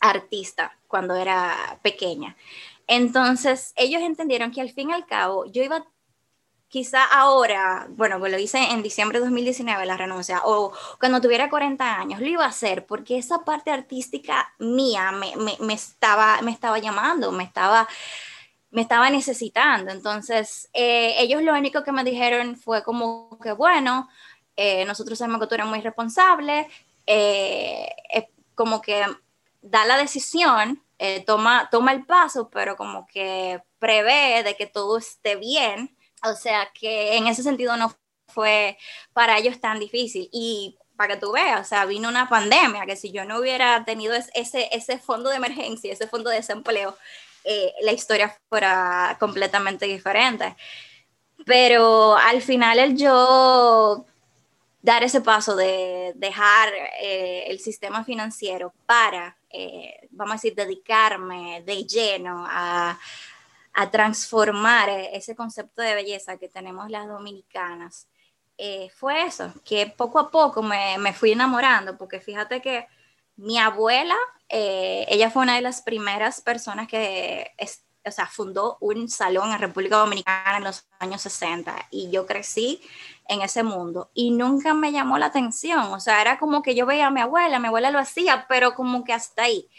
[0.02, 2.36] artista cuando era pequeña.
[2.88, 5.86] Entonces, ellos entendieron que al fin y al cabo yo iba
[6.72, 12.00] quizá ahora, bueno, lo hice en diciembre de 2019, la renuncia, o cuando tuviera 40
[12.00, 16.80] años, lo iba a hacer porque esa parte artística mía me, me, estaba, me estaba
[16.80, 17.90] llamando, me estaba,
[18.70, 19.92] me estaba necesitando.
[19.92, 24.08] Entonces, eh, ellos lo único que me dijeron fue como que, bueno,
[24.56, 26.70] eh, nosotros sabemos que tú eres muy responsable,
[27.06, 27.90] eh,
[28.56, 29.06] como que
[29.62, 30.82] da la decisión,
[31.26, 36.70] toma, toma el paso, pero como que prevé de que todo esté bien o sea
[36.74, 37.96] que en ese sentido no
[38.28, 38.78] fue
[39.14, 40.30] para ellos tan difícil.
[40.32, 43.84] Y para que tú veas, o sea, vino una pandemia, que si yo no hubiera
[43.86, 46.96] tenido ese, ese fondo de emergencia, ese fondo de desempleo,
[47.44, 50.56] eh, la historia fuera completamente diferente.
[51.46, 54.06] Pero al final el yo
[54.82, 61.64] dar ese paso de dejar eh, el sistema financiero para, eh, vamos a decir, dedicarme
[61.66, 63.00] de lleno a,
[63.74, 68.08] a transformar e-, ese concepto de belleza que tenemos las dominicanas,
[68.58, 72.86] eh, fue eso, que poco a poco me, me, fui enamorando, porque fíjate que
[73.36, 74.16] mi abuela,
[74.50, 77.52] eh, ella fue una de las primeras personas que
[78.06, 82.82] o sea, fundó un salón en República Dominicana en los años 60 y yo crecí
[83.28, 86.86] en ese mundo y nunca me llamó la atención, o sea, era como que yo
[86.86, 89.70] veía a mi abuela, mi abuela lo hacía, pero como que hasta ahí.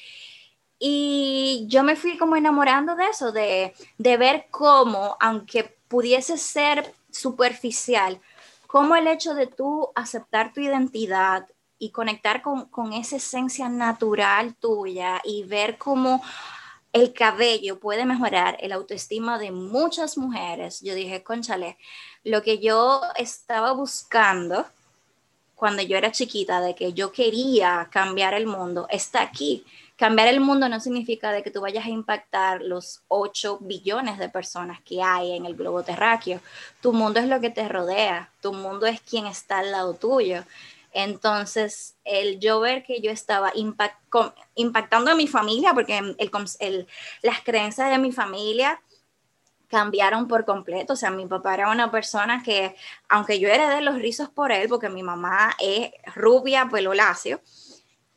[0.85, 6.92] Y yo me fui como enamorando de eso, de, de ver cómo, aunque pudiese ser
[7.09, 8.21] superficial,
[8.66, 11.47] cómo el hecho de tú aceptar tu identidad
[11.79, 16.21] y conectar con, con, esa esencia natural tuya y ver cómo
[16.92, 21.79] el cabello puede mejorar el autoestima de muchas mujeres, yo dije, conchale,
[22.25, 24.66] lo que yo estaba buscando
[25.55, 29.64] cuando yo era chiquita, de que yo quería cambiar el mundo, está aquí.
[30.03, 34.29] Cambiar el mundo no significa de que tú vayas a impactar los 8 billones de
[34.29, 36.41] personas que hay en el globo terráqueo.
[36.81, 40.43] Tu mundo es lo que te rodea, tu mundo es quien está al lado tuyo.
[40.93, 43.53] Entonces, el yo ver que yo estaba
[44.57, 46.17] impactando a mi familia, porque
[46.59, 46.88] el,
[47.23, 48.83] las creencias de mi familia
[49.69, 50.95] cambiaron por completo.
[50.95, 52.75] O sea, mi papá era una persona que,
[53.09, 57.41] aunque yo heredé los rizos por él, porque mi mamá es rubia, pelo lacio,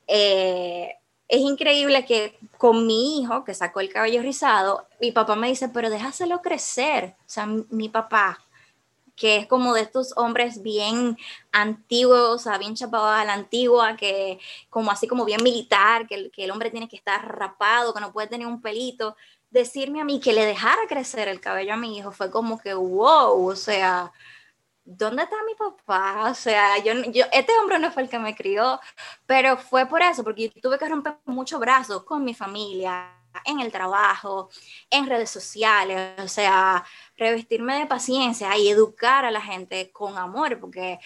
[0.07, 0.95] eh,
[1.27, 5.69] es increíble que con mi hijo, que sacó el cabello rizado, mi papá me dice,
[5.69, 7.15] pero déjaselo crecer.
[7.21, 8.39] O sea, mi papá,
[9.15, 11.17] que es como de estos hombres bien
[11.51, 16.15] antiguos, o sea, bien chapados a la antigua, que como así como bien militar, que
[16.15, 19.15] el, que el hombre tiene que estar rapado, que no puede tener un pelito.
[19.49, 22.73] Decirme a mí que le dejara crecer el cabello a mi hijo fue como que,
[22.73, 24.11] wow, o sea,
[24.85, 26.29] ¿dónde está mi papá?
[26.29, 28.79] O sea, yo, yo, este hombre no fue el que me crió,
[29.25, 33.11] pero fue por eso, porque yo tuve que romper muchos brazos con mi familia,
[33.43, 34.49] en el trabajo,
[34.89, 36.85] en redes sociales, o sea,
[37.17, 40.99] revestirme de paciencia y educar a la gente con amor, porque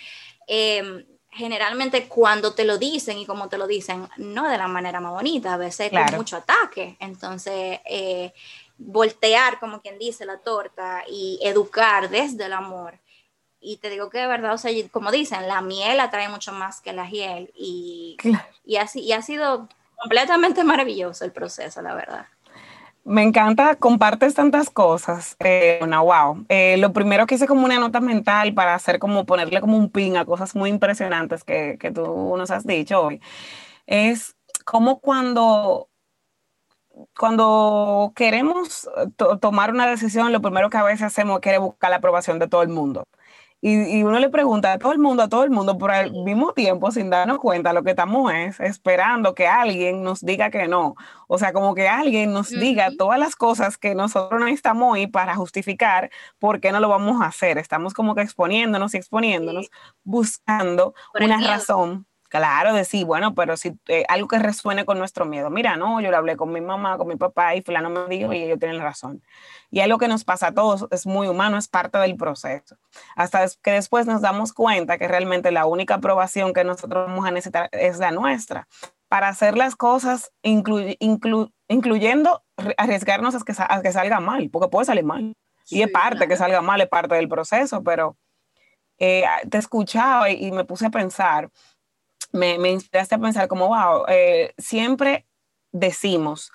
[0.45, 4.99] em, generalmente cuando te lo dicen y como te lo dicen, no de la manera
[4.99, 6.97] más bonita, a veces con mucho ataque.
[6.99, 8.33] Entonces, eh,
[8.77, 12.99] voltear, como quien dice, la torta y educar desde el amor.
[13.61, 16.81] Y te digo que de verdad, o sea, como dicen, la miel atrae mucho más
[16.81, 18.17] que la hiel y,
[18.63, 19.67] y, así, y ha sido
[19.97, 22.25] completamente maravilloso el proceso, la verdad.
[23.03, 25.35] Me encanta, compartes tantas cosas.
[25.39, 26.45] Eh, wow.
[26.47, 29.89] Eh, lo primero que hice como una nota mental para hacer como ponerle como un
[29.89, 33.21] pin a cosas muy impresionantes que, que tú nos has dicho hoy,
[33.87, 35.89] es como cuando,
[37.17, 38.87] cuando queremos
[39.41, 42.47] tomar una decisión, lo primero que a veces hacemos es querer buscar la aprobación de
[42.47, 43.05] todo el mundo.
[43.61, 46.53] Y, uno le pregunta a todo el mundo, a todo el mundo, por al mismo
[46.53, 50.95] tiempo, sin darnos cuenta, lo que estamos es esperando que alguien nos diga que no.
[51.27, 55.35] O sea, como que alguien nos diga todas las cosas que nosotros necesitamos hoy para
[55.35, 57.57] justificar por qué no lo vamos a hacer.
[57.57, 59.69] Estamos como que exponiéndonos y exponiéndonos,
[60.03, 65.49] buscando una razón Claro, decir, bueno, pero si eh, algo que resuene con nuestro miedo.
[65.49, 68.31] Mira, no, yo le hablé con mi mamá, con mi papá y fulano me dijo
[68.33, 69.23] y ellos tienen razón.
[69.71, 72.77] Y algo que nos pasa a todos, es muy humano, es parte del proceso.
[73.15, 77.31] Hasta que después nos damos cuenta que realmente la única aprobación que nosotros vamos a
[77.31, 78.67] necesitar es la nuestra.
[79.07, 82.43] Para hacer las cosas, incluyendo
[82.77, 85.33] arriesgarnos a que, que salga mal, porque puede salir mal.
[85.67, 88.17] y es parte que salga mal, es parte del proceso, pero
[88.99, 91.49] eh, te escuchaba y me puse a pensar
[92.31, 95.25] me, me inspiraste a pensar como, wow, eh, siempre
[95.71, 96.51] decimos,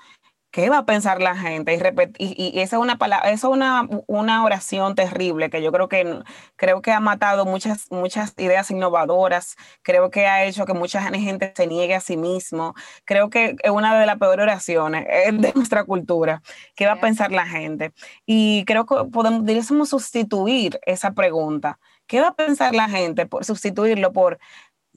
[0.55, 1.75] ¿qué va a pensar la gente?
[2.17, 6.23] Y, y, esa es una palabra, es una, una, oración terrible que yo creo que
[6.55, 11.53] creo que ha matado muchas, muchas ideas innovadoras, creo que ha hecho que mucha gente
[11.57, 15.85] se niegue a sí mismo, creo que es una de las peores oraciones de nuestra
[15.85, 16.41] cultura.
[16.77, 17.93] ¿Qué va a pensar la gente?
[18.25, 21.81] Y creo que podemos, deberíamos sustituir esa pregunta.
[22.07, 23.27] ¿Qué va a pensar la gente?
[23.27, 24.39] Por sustituirlo por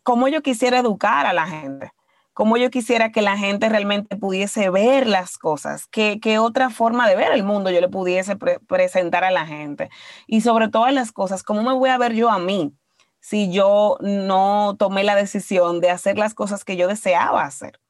[0.07, 1.91] cómo yo quisiera educar a la gente,
[2.31, 7.17] cómo yo quisiera que la gente realmente pudiese ver las cosas, qué, otra forma de
[7.17, 9.89] ver el mundo yo le pudiese presentar a la gente.
[10.25, 12.71] Y sobre todas las cosas, cómo me voy a ver yo a mí
[13.19, 17.81] si yo no tomé la decisión de hacer las cosas que yo deseaba hacer.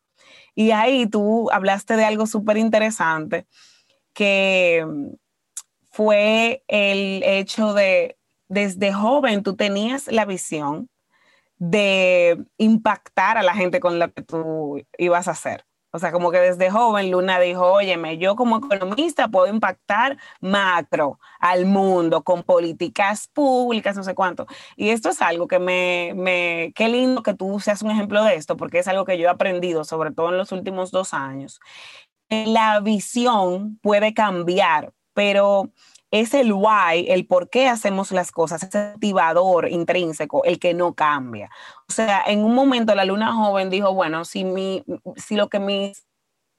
[0.56, 3.45] Y ahí tú hablaste de algo súper interesante,
[4.13, 4.88] que
[5.91, 10.89] fue el hecho de, desde joven tú tenías la visión
[11.58, 15.65] de impactar a la gente con lo que tú ibas a hacer.
[15.91, 21.20] O sea, como que desde joven Luna dijo, óyeme, yo como economista puedo impactar macro
[21.39, 24.46] al mundo con políticas públicas, no sé cuánto.
[24.76, 28.36] Y esto es algo que me, me, qué lindo que tú seas un ejemplo de
[28.36, 31.60] esto, porque es algo que yo he aprendido, sobre todo en los últimos dos años.
[32.30, 35.72] La visión puede cambiar, pero
[36.12, 40.93] es el why, el por qué hacemos las cosas, ese activador intrínseco, el que no
[40.93, 41.50] cambia.
[41.89, 44.84] O sea, en un momento la luna joven dijo, bueno, si, mi,
[45.15, 46.08] si lo que mis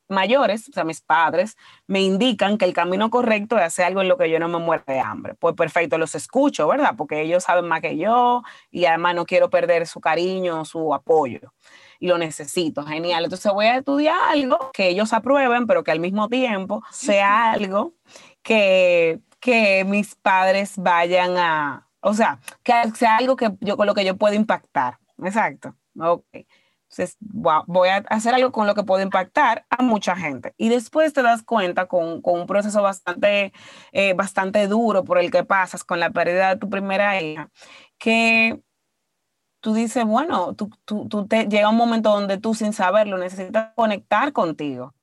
[0.09, 1.57] mayores, o sea, mis padres,
[1.87, 4.59] me indican que el camino correcto es hacer algo en lo que yo no me
[4.59, 5.35] muero de hambre.
[5.35, 6.95] Pues perfecto, los escucho, ¿verdad?
[6.97, 11.53] Porque ellos saben más que yo y además no quiero perder su cariño, su apoyo
[12.01, 12.85] y lo necesito.
[12.85, 13.25] Genial.
[13.25, 17.95] Entonces voy a estudiar algo que ellos aprueben, pero que al mismo tiempo sea algo
[18.43, 23.95] que que mis padres vayan a, o sea, que sea algo que yo, con lo
[23.95, 24.99] que yo puedo impactar.
[25.23, 25.75] Exacto.
[25.99, 26.25] Ok.
[26.91, 30.55] Entonces, voy a hacer algo con lo que puedo impactar a mucha gente.
[30.57, 33.53] Y después te das cuenta con, con un proceso bastante,
[33.93, 37.51] eh, bastante duro por el que pasas con la pérdida de tu primera hija,
[37.99, 38.63] que
[39.61, 44.33] tú dices, bueno, tú, tú te, llega un momento donde tú sin saberlo necesitas conectar
[44.33, 44.95] contigo.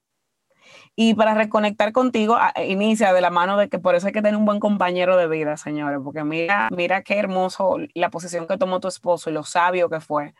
[0.95, 4.37] Y para reconectar contigo, inicia de la mano de que por eso hay que tener
[4.37, 8.79] un buen compañero de vida, señores, porque mira, mira qué hermoso la posición que tomó
[8.79, 10.33] tu esposo y lo sabio que fue.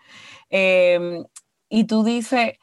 [0.50, 1.26] Em,
[1.70, 2.54] y tú dices,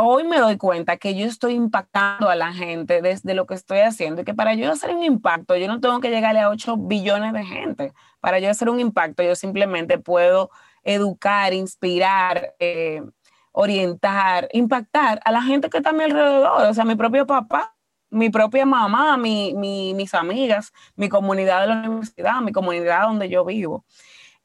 [0.00, 3.80] hoy me doy cuenta que yo estoy impactando a la gente desde lo que estoy
[3.80, 6.76] haciendo y que para yo hacer un impacto, yo no tengo que llegarle a 8
[6.76, 7.92] billones de gente.
[8.20, 10.50] Para yo hacer un impacto, yo simplemente puedo
[10.84, 13.02] educar, inspirar, eh,
[13.52, 17.74] orientar, impactar a la gente que está a mi alrededor, o sea, mi propio papá,
[18.10, 23.44] mi propia mamá, mi, mis amigas, mi comunidad de la universidad, mi comunidad donde yo
[23.44, 23.84] vivo.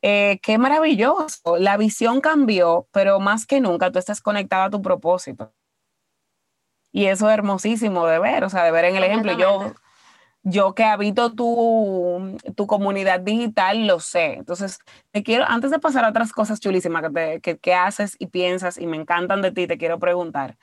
[0.01, 4.81] Eh, qué maravilloso, la visión cambió, pero más que nunca tú estás conectada a tu
[4.81, 5.53] propósito.
[6.91, 9.31] Y eso es hermosísimo de ver, o sea, de ver en el ejemplo.
[9.37, 9.73] Yo,
[10.43, 14.33] yo que habito tu, tu, comunidad digital, lo sé.
[14.33, 14.79] Entonces,
[15.11, 17.03] te quiero, antes de pasar a otras cosas chulísimas
[17.41, 20.57] que, que, haces y piensas y me encantan de ti, te quiero preguntar.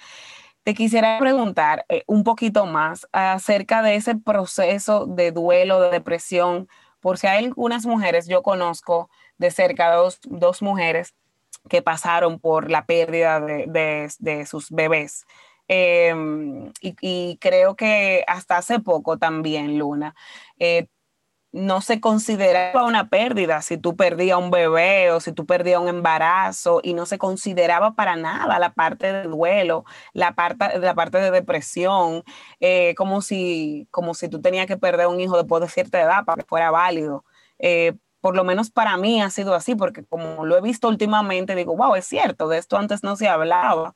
[0.63, 6.69] Te quisiera preguntar eh, un poquito más acerca de ese proceso de duelo, de depresión,
[7.01, 11.15] por si hay algunas mujeres, yo conozco de cerca dos, dos mujeres
[11.71, 15.25] que pasaron por la pérdida de, de sus bebés.
[15.73, 20.17] Em, y, creo que hasta hace poco también, Luna,
[20.59, 20.89] eh,
[21.53, 25.89] no se consideraba una pérdida si tú perdías un bebé o si tú perdías un
[25.89, 31.19] embarazo y no se consideraba para nada la parte de duelo, la parte, la parte
[31.19, 32.25] de depresión,
[32.61, 36.25] eh, como, si, como si tú tenías que perder un hijo después de cierta edad
[36.25, 37.25] para que fuera válido.
[37.61, 41.55] Eh, por lo menos para mí ha sido así, porque como lo he visto últimamente,
[41.55, 43.95] digo, wow, es cierto, de esto antes no se hablaba.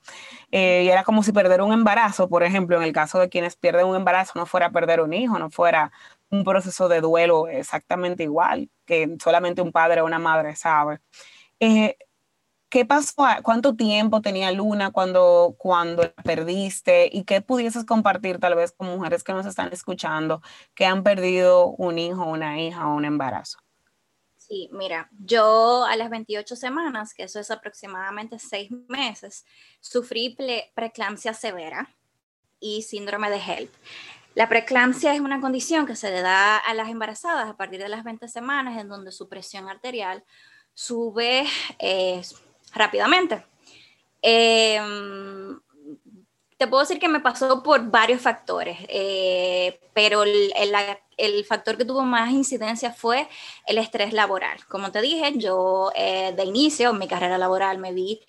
[0.53, 3.57] Eh, y era como si perder un embarazo, por ejemplo, en el caso de quienes
[3.57, 5.93] pierden un embarazo, no fuera perder un hijo, no fuera
[6.31, 11.01] un proceso de duelo exactamente igual, que solamente un padre o una madre sabe.
[11.61, 11.97] Eh,
[12.75, 13.15] ¿Qué pasó?
[13.45, 17.09] ¿Cuánto tiempo tenía Luna cuando, cuando la perdiste?
[17.13, 20.43] ¿Y qué pudieses compartir tal vez con mujeres que nos están escuchando
[20.75, 23.64] que han perdido un hijo, una hija o un embarazo?
[24.47, 29.47] Sí, mira, yo a las 28 semanas, que eso es aproximadamente seis meses,
[29.81, 30.37] sufrí
[30.75, 31.89] preeclampsia severa
[32.61, 33.73] y síndrome de HELP.
[34.35, 37.89] La preeclampsia es una condición que se le da a las embarazadas a partir de
[37.89, 40.25] las 20 semanas, en donde su presión arterial
[40.75, 41.47] sube
[41.79, 42.21] eh,
[42.75, 43.47] rápidamente.
[44.21, 45.59] Em,
[46.59, 50.53] te puedo decir que me pasó por varios factores, eh, pero el,
[51.17, 53.29] el, factor que tuvo más incidencia fue
[53.67, 54.65] el estrés laboral.
[54.67, 58.21] Como te dije, yo eh, de inicio, en mi carrera laboral, me vi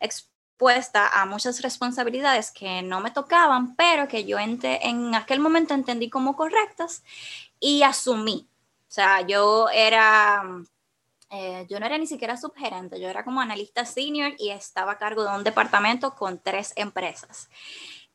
[0.00, 6.10] expuesta a muchas responsabilidades que no me tocaban, pero que yo en aquel momento entendí
[6.10, 7.02] como correctas
[7.60, 8.48] y asumí.
[8.88, 10.42] O sea, yo era
[11.34, 14.98] eh, yo no era ni siquiera subgerente, yo era como analista senior y estaba a
[14.98, 17.48] cargo de un departamento con tres empresas.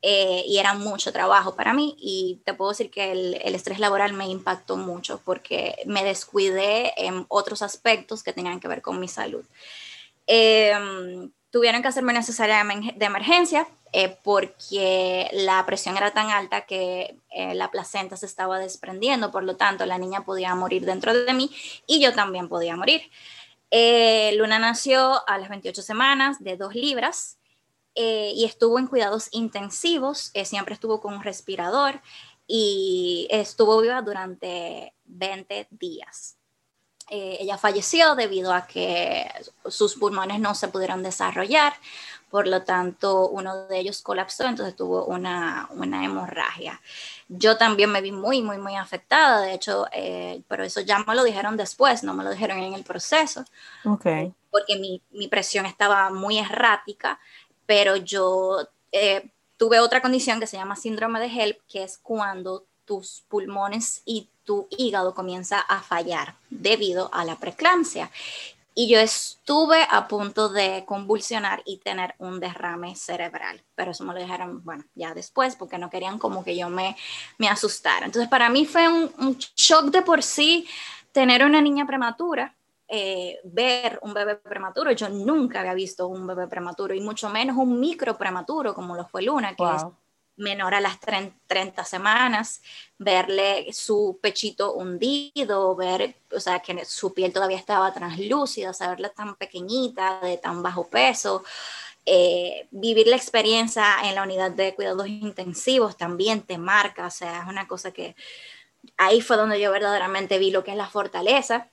[0.00, 3.80] Eh, y era mucho trabajo para mí y te puedo decir que el, el, estrés
[3.80, 9.00] laboral me impactó mucho porque me descuidé en otros aspectos que tenían que ver con
[9.00, 9.44] mi salud.
[10.28, 17.16] Em, tuvieron que hacerme necesaria de emergencia eh, porque la presión era tan alta que
[17.30, 21.32] eh, la placenta se estaba desprendiendo, por lo tanto la niña podía morir dentro de
[21.32, 21.50] mí
[21.86, 23.10] y yo también podía morir.
[23.70, 27.38] Eh, Luna nació a las 28 semanas de 2 libras
[27.98, 32.00] y estuvo en cuidados intensivos, siempre estuvo con un respirador
[32.46, 36.36] y estuvo viva durante 20 días.
[37.10, 39.28] ella falleció debido a que
[39.66, 41.74] sus pulmones no se pudieron desarrollar
[42.30, 46.80] por lo tanto uno de ellos colapsó, entonces tuvo una, una hemorragia.
[47.28, 51.14] Yo también me vi muy, muy, muy afectada, de hecho, eh, pero eso ya me
[51.14, 53.44] lo dijeron después, no me lo dijeron en el proceso,
[53.84, 54.32] okay.
[54.50, 57.18] porque mi, mi presión estaba muy errática,
[57.68, 59.28] pero yo eh,
[59.58, 64.30] tuve otra condición que se llama síndrome de HELP, que es cuando tus pulmones y
[64.44, 68.10] tu hígado comienza a fallar debido a la preeclampsia
[68.80, 74.14] y yo estuve a punto de convulsionar y tener un derrame cerebral, pero eso me
[74.14, 76.96] lo dijeron, bueno, ya después, porque no querían como que yo me,
[77.38, 78.06] me asustara.
[78.06, 80.68] Entonces, para mí fue un, shock de por sí
[81.10, 82.54] tener una niña prematura,
[82.88, 84.90] eh, ver un bebé prematuro.
[84.92, 89.06] Yo nunca había visto un bebé prematuro y mucho menos un micro prematuro como lo
[89.06, 89.84] fue Luna, que es
[90.36, 92.62] menor a las 30 semanas,
[92.96, 99.34] verle su pechito hundido, ver, o sea, que su piel todavía estaba translúcida, saberla tan
[99.34, 101.44] pequeñita, de tan bajo peso.
[102.06, 107.42] eh, vivir la experiencia en la unidad de cuidados intensivos también te marca, o sea,
[107.42, 108.16] es una cosa que
[108.96, 111.68] ahí fue donde yo verdaderamente vi lo que es la fortaleza,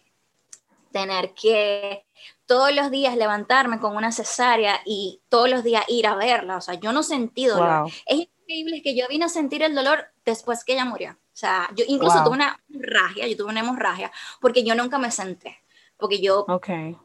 [0.95, 2.05] tener que
[2.45, 6.61] todos los días levantarme con una cesárea y todos los días ir a verla, o
[6.61, 7.89] sea, yo no sentí dolor.
[8.05, 11.11] Es increíble que yo vine a sentir el dolor después que ella murió.
[11.11, 15.11] O sea, yo incluso tuve una hemorragia, yo tuve una hemorragia porque yo nunca me
[15.11, 15.57] senté,
[15.97, 16.45] porque yo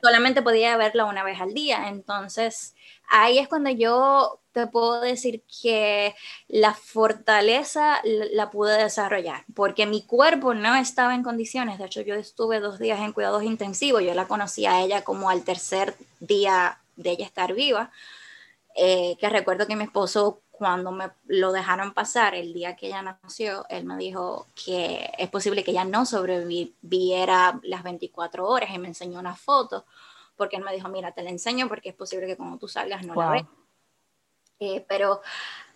[0.00, 1.88] solamente podía verla una vez al día.
[1.88, 2.76] Entonces,
[3.08, 6.14] ahí es cuando yo te puedo decir que
[6.48, 11.78] la fortaleza la, pude desarrollar, porque mi cuerpo no estaba en condiciones.
[11.78, 15.30] De hecho, yo estuve dos días en cuidados intensivos, yo la conocí a ella como
[15.30, 17.90] al tercer día de ella estar viva,
[18.76, 23.00] eh, que recuerdo que mi esposo cuando me lo dejaron pasar el día que ella
[23.00, 28.78] nació, él me dijo que es posible que ella no sobreviviera las 24 horas y
[28.78, 29.86] me enseñó una foto,
[30.36, 33.06] porque él me dijo, mira, te la enseño porque es posible que cuando tú salgas
[33.06, 33.46] no la veas.
[34.60, 35.22] Eh, pero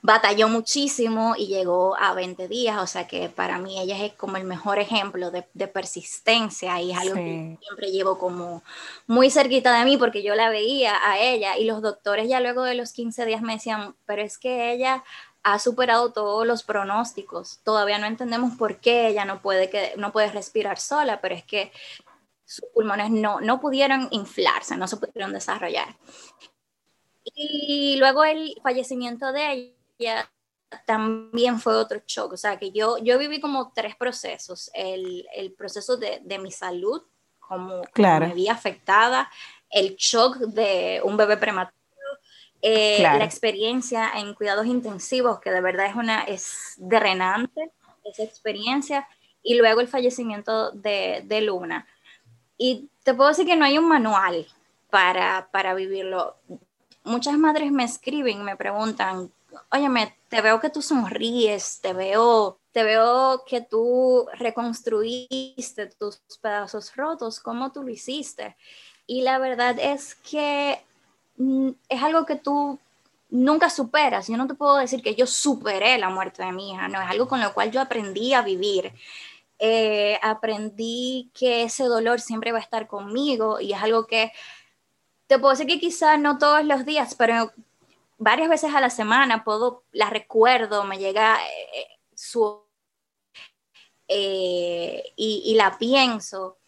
[0.02, 4.36] batalló muchísimo y llegó a 20 días, o sea que para mí ella es como
[4.36, 8.62] el mejor ejemplo de, persistencia y es algo que siempre llevo como
[9.06, 12.64] muy cerquita de mí porque yo la veía a ella y los doctores ya luego
[12.64, 15.02] de los 15 días me decían, pero es que ella
[15.42, 20.12] ha superado todos los pronósticos, todavía no entendemos por qué ella no puede, que, no
[20.12, 21.72] puede respirar sola, pero es que
[22.44, 25.96] sus pulmones no, no pudieron inflarse, no se pudieron desarrollar.
[27.24, 30.30] Y luego el fallecimiento de ella
[30.86, 35.52] también fue otro shock, o sea que yo, yo viví como tres procesos, el, el
[35.52, 37.02] proceso de, de, mi salud,
[37.38, 38.26] como, claro.
[38.26, 39.30] me vi afectada,
[39.70, 41.78] el shock de un bebé prematuro,
[42.60, 47.70] eh, la experiencia en cuidados intensivos, que de verdad es una, es drenante
[48.04, 49.06] esa experiencia,
[49.42, 51.86] y luego el fallecimiento de, de Luna.
[52.56, 54.46] Y te puedo decir que no hay un manual
[54.90, 56.36] para, para vivirlo.
[57.04, 59.30] Muchas madres me escriben me preguntan,
[59.70, 66.96] óyeme, te veo que tú sonríes, te veo, te veo que tú reconstruiste tus pedazos
[66.96, 68.56] rotos, ¿cómo tú lo hiciste?
[69.06, 70.80] Y la verdad es que
[71.36, 72.78] mm, es algo que tú
[73.30, 74.28] nunca superas.
[74.28, 77.08] Yo no te puedo decir que yo superé la muerte de mi hija, no, es
[77.08, 78.92] algo con lo cual yo aprendí a vivir.
[79.58, 84.32] Eh, aprendí que ese dolor siempre va a estar conmigo y es algo que
[85.34, 87.52] te puedo decir que quizás no todos los días, pero
[88.18, 92.62] varias veces a la semana puedo, la recuerdo, me llega eh, su...
[94.06, 96.58] Eh, y, la pienso,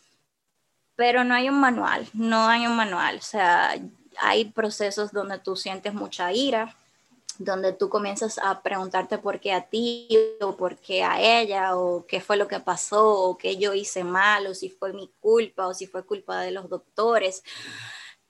[0.96, 3.76] pero no hay un manual, no hay un manual, o sea,
[4.18, 6.74] hay procesos donde tú sientes mucha ira,
[7.38, 10.08] donde tú comienzas a preguntarte por qué a ti
[10.40, 14.02] o por qué a ella o qué fue lo que pasó o qué yo hice
[14.02, 17.44] mal o si fue mi culpa o si fue culpa de los doctores.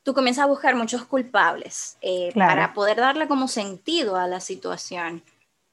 [0.07, 5.21] Tú comienzas a buscar muchos culpables eh, para poder darle como sentido a la situación.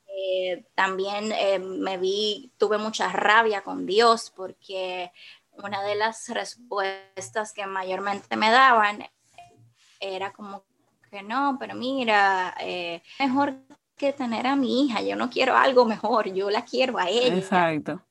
[0.08, 5.12] Eh, también eh, me vi, tuve mucha rabia con Dios porque
[5.52, 9.06] una de las respuestas que mayormente me daban
[10.00, 10.64] era como
[11.12, 12.56] que no, pero mira,
[13.20, 13.54] mejor
[13.96, 17.36] que tener a mi hija, yo no quiero algo mejor, yo la quiero a ella.
[17.36, 18.02] Exacto.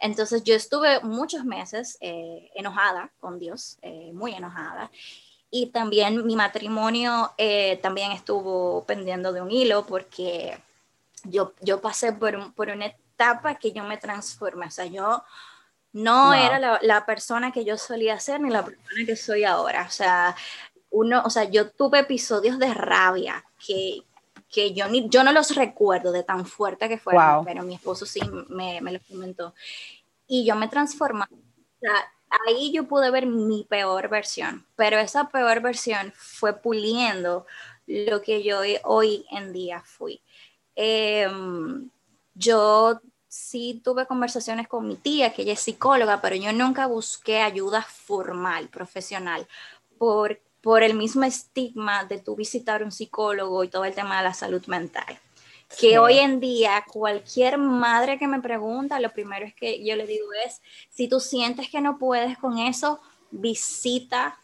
[0.00, 4.90] Entonces yo estuve muchos meses eh, enojada con Dios, eh, muy enojada.
[5.50, 7.32] Y también mi matrimonio
[7.80, 10.58] también estuvo pendiendo de un hilo porque
[11.24, 14.66] yo, yo pasé por, por una etapa que yo me transformé.
[14.66, 15.22] O sea, yo
[15.92, 19.84] no era la, la, persona que yo solía ser ni la persona que soy ahora.
[19.86, 20.34] O sea,
[20.90, 24.02] uno, o sea, yo tuve episodios de rabia que,
[24.54, 28.06] que yo, ni, yo no los recuerdo de tan fuerte que fueron, pero mi esposo
[28.06, 29.52] sí me, me los comentó.
[30.28, 31.24] Y yo me transformé.
[31.24, 31.92] O sea,
[32.46, 37.46] ahí yo pude ver mi peor versión, pero esa peor versión fue puliendo
[37.86, 40.22] lo que yo hoy en día fui.
[40.76, 41.90] Em,
[42.34, 47.40] yo sí tuve conversaciones con mi tía, que ella es psicóloga, pero yo nunca busqué
[47.40, 49.48] ayuda formal, profesional,
[49.98, 54.24] porque por el mismo estigma de tu visitar un psicólogo y todo el tema de
[54.24, 55.18] la salud mental.
[55.78, 60.06] Que hoy en día cualquier madre que me pregunta, lo primero es que yo le
[60.06, 62.98] digo es, si tú sientes que no puedes con eso,
[63.30, 64.38] visita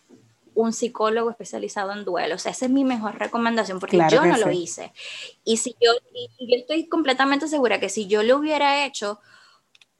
[0.54, 2.34] un psicólogo especializado en duelo.
[2.34, 4.92] O sea, esa es mi mejor recomendación porque yo no lo hice.
[5.42, 5.92] Y si yo,
[6.38, 9.20] y yo estoy completamente segura que si yo lo hubiera hecho,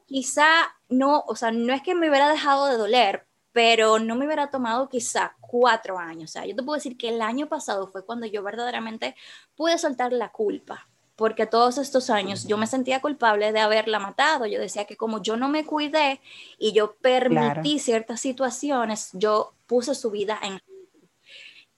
[0.04, 0.46] quizá
[0.90, 4.50] no, o sea, no es que me hubiera dejado de doler, pero no me hubiera
[4.50, 6.30] tomado quizá cuatro años.
[6.30, 9.16] O sea, yo te puedo decir que el año pasado fue cuando yo verdaderamente
[9.56, 14.46] pude soltar la culpa, porque todos estos años yo me sentía culpable de haberla matado.
[14.46, 16.20] Yo decía que como yo no me cuidé
[16.58, 20.60] y yo permití ciertas situaciones, yo puse su vida en...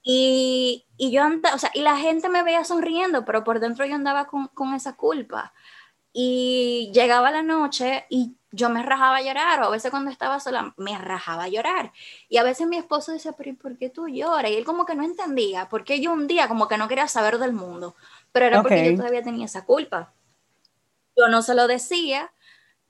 [0.05, 3.87] Y, y yo andaba, o sea, y la gente me veía sonriendo, pero por dentro
[3.87, 5.55] yo andaba con, con esa culpa.
[6.13, 10.39] Y llegaba la noche y yo me rajaba a llorar, o a veces cuando estaba
[10.39, 11.93] sola me rajaba a llorar.
[12.29, 14.51] Y a veces mi esposo decía, pero ¿y por qué tú lloras?
[14.51, 17.39] Y él como que no entendía, porque yo un día como que no quería saber
[17.39, 17.97] del mundo,
[18.31, 20.13] pero era porque yo todavía tenía esa culpa.
[21.17, 22.33] Yo no se lo decía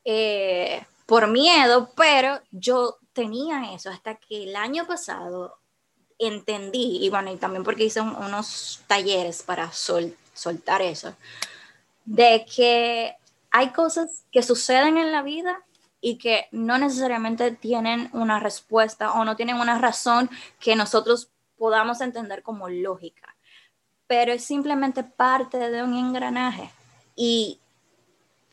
[0.04, 5.58] eh, por miedo, pero yo tenía eso hasta que el año pasado
[6.18, 11.14] entendí, y bueno, y también porque hice unos talleres para soltar eso,
[12.04, 13.16] de que
[13.52, 15.62] hay cosas que suceden en la vida
[16.00, 20.28] y que no necesariamente tienen una respuesta o no tienen una razón
[20.58, 23.36] que nosotros podamos entender como lógica,
[24.08, 26.70] pero es simplemente parte de un engranaje.
[27.14, 27.60] Y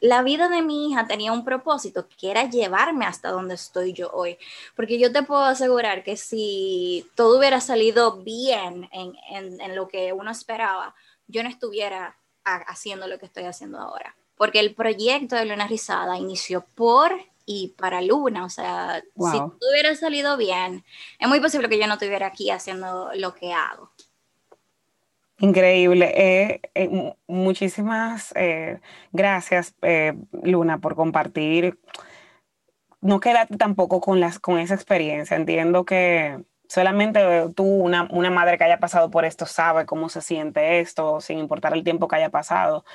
[0.02, 4.12] la vida de mi hija tenía un propósito, que era llevarme hasta donde estoy yo
[4.12, 4.38] hoy.
[4.76, 10.14] Porque yo te puedo asegurar que si todo hubiera salido bien en, en lo que
[10.14, 10.94] uno esperaba,
[11.28, 16.18] yo no estuviera haciendo lo que estoy haciendo ahora porque el proyecto de Luna Rizada
[16.18, 17.12] inició por
[17.46, 20.86] y para Luna, o sea, si todo hubiera salido bien,
[21.20, 23.92] es muy posible que yo no estuviera aquí haciendo lo que hago.
[25.40, 26.14] Increíble.
[26.16, 28.80] Eh, eh, muchísimas eh,
[29.12, 29.76] gracias,
[30.32, 31.78] Luna, por compartir.
[33.02, 35.36] No quédate tampoco con, las, con esa experiencia.
[35.36, 40.80] Entiendo que solamente tú, una, madre que haya pasado por esto, sabe cómo se siente
[40.80, 42.86] esto, sin importar el tiempo que haya pasado.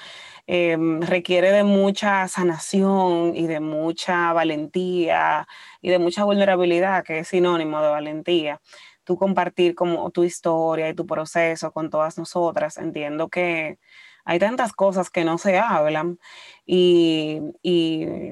[0.46, 5.48] Em, requiere de mucha sanación y de mucha valentía
[5.82, 8.60] y de mucha vulnerabilidad, que es sinónimo de valentía.
[9.04, 13.78] Tú compartir como tu historia y tu proceso con todas nosotras, entiendo que
[14.24, 16.18] hay tantas cosas que no se hablan
[16.66, 17.40] y,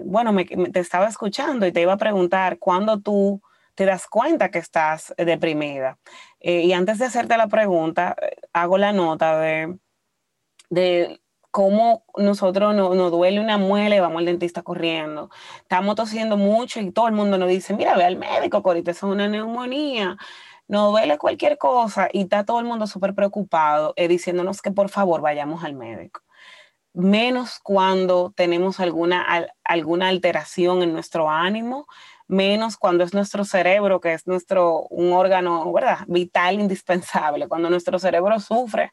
[0.05, 3.43] bueno, me, te estaba escuchando y te iba a preguntar cuándo tú
[3.75, 5.99] te das cuenta que estás deprimida.
[6.41, 9.79] Eh, y antes de hacerte la pregunta, eh, hago la nota de,
[10.71, 15.31] de cómo nosotros nos duele una muela y vamos al dentista corriendo.
[15.61, 19.07] Estamos tosiendo mucho y todo el mundo nos dice, mira, ve al médico, Corita, eso
[19.07, 20.17] es una neumonía.
[20.67, 24.89] Nos duele cualquier cosa y está todo el mundo súper preocupado eh, diciéndonos que por
[24.89, 26.23] favor vayamos al médico.
[26.95, 31.87] Menos cuando tenemos alguna, alguna alteración en nuestro ánimo,
[32.33, 35.99] menos cuando es nuestro cerebro, que es nuestro, un órgano, ¿verdad?
[36.09, 38.91] Vital, indispensable, cuando nuestro cerebro sufre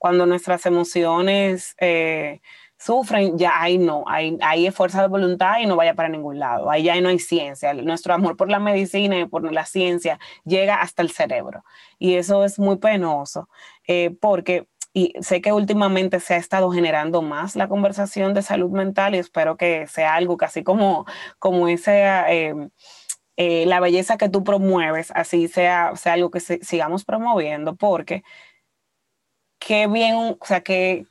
[0.00, 2.40] cuando nuestras emociones eh,
[2.78, 6.38] sufren, ya ahí no, ahí, ahí es fuerza de voluntad y no vaya para ningún
[6.38, 10.18] lado, ahí ya no hay ciencia, nuestro amor por la medicina y por la ciencia
[10.46, 11.64] llega hasta el cerebro.
[11.98, 13.50] Y eso es muy penoso
[13.86, 18.70] eh, porque y sé que últimamente se ha estado generando más la conversación de salud
[18.70, 21.06] mental y espero que sea algo casi como,
[21.38, 22.04] como ese,
[23.36, 28.22] eh, la belleza que tú promueves, así sea, sea algo que sigamos promoviendo, porque
[29.58, 31.06] qué bien, o sea, qué,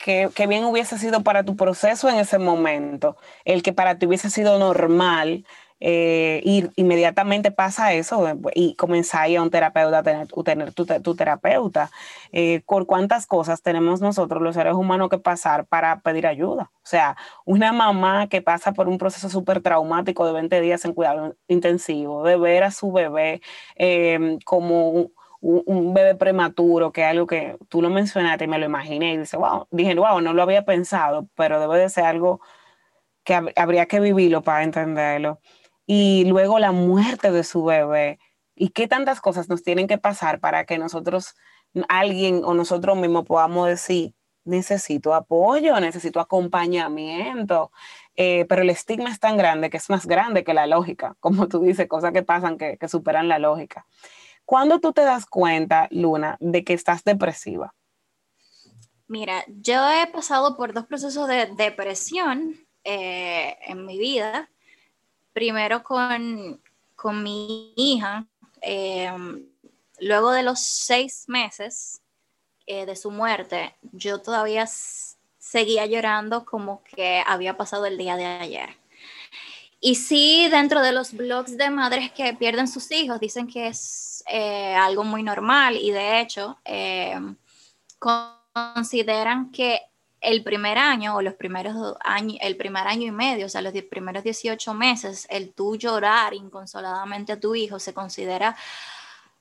[0.48, 4.60] bien hubiese sido para tu proceso en ese momento, el que para ti hubiese sido
[4.60, 5.46] normal,
[5.80, 10.28] eh, y inmediatamente pasa eso eh, y comenzáis a un terapeuta a tener,
[10.74, 11.90] tu, terapeuta.
[12.32, 16.72] Eh, por cuántas cosas tenemos nosotros los seres humanos que pasar para pedir ayuda.
[16.76, 17.16] O sea,
[17.46, 22.24] una mamá que pasa por un proceso súper traumático de 20 días en cuidado intensivo,
[22.24, 23.42] de ver a su bebé
[24.46, 25.12] como
[25.42, 29.18] un, bebé prematuro, que es algo que tú lo mencionaste y me lo imaginé y
[29.18, 32.42] dice, wow, dije, wow, no lo había pensado, pero debe de ser algo
[33.24, 35.40] que habría que vivirlo para entenderlo.
[35.92, 38.20] Y luego la muerte de su bebé.
[38.54, 41.34] ¿Y qué tantas cosas nos tienen que pasar para que nosotros,
[41.88, 44.14] alguien o nosotros mismos podamos decir,
[44.44, 47.72] necesito apoyo, necesito acompañamiento?
[48.16, 51.48] Eh, pero el estigma es tan grande que es más grande que la lógica, como
[51.48, 53.88] tú dices, cosas que pasan que, que superan la lógica.
[54.46, 57.74] ¿Cuándo tú te das cuenta, Luna, de que estás depresiva?
[59.08, 64.52] Mira, yo he pasado por dos procesos de depresión eh, en mi vida.
[65.40, 66.60] Primero con,
[67.24, 68.28] mi hija.
[68.60, 69.46] Em,
[70.02, 72.02] luego de los seis meses
[72.68, 78.26] eh, de su muerte, yo todavía seguía llorando como que había pasado el día de
[78.26, 78.72] ayer.
[79.80, 84.26] Y sí, dentro de los blogs de madres que pierden sus hijos, dicen que es
[84.28, 87.18] eh, algo muy normal y de hecho eh,
[87.98, 89.80] consideran que
[90.22, 93.74] el primer año o los primeros años, el primer año y medio, o sea, los
[93.90, 98.56] primeros 18 meses, el tú llorar inconsoladamente a tu hijo se considera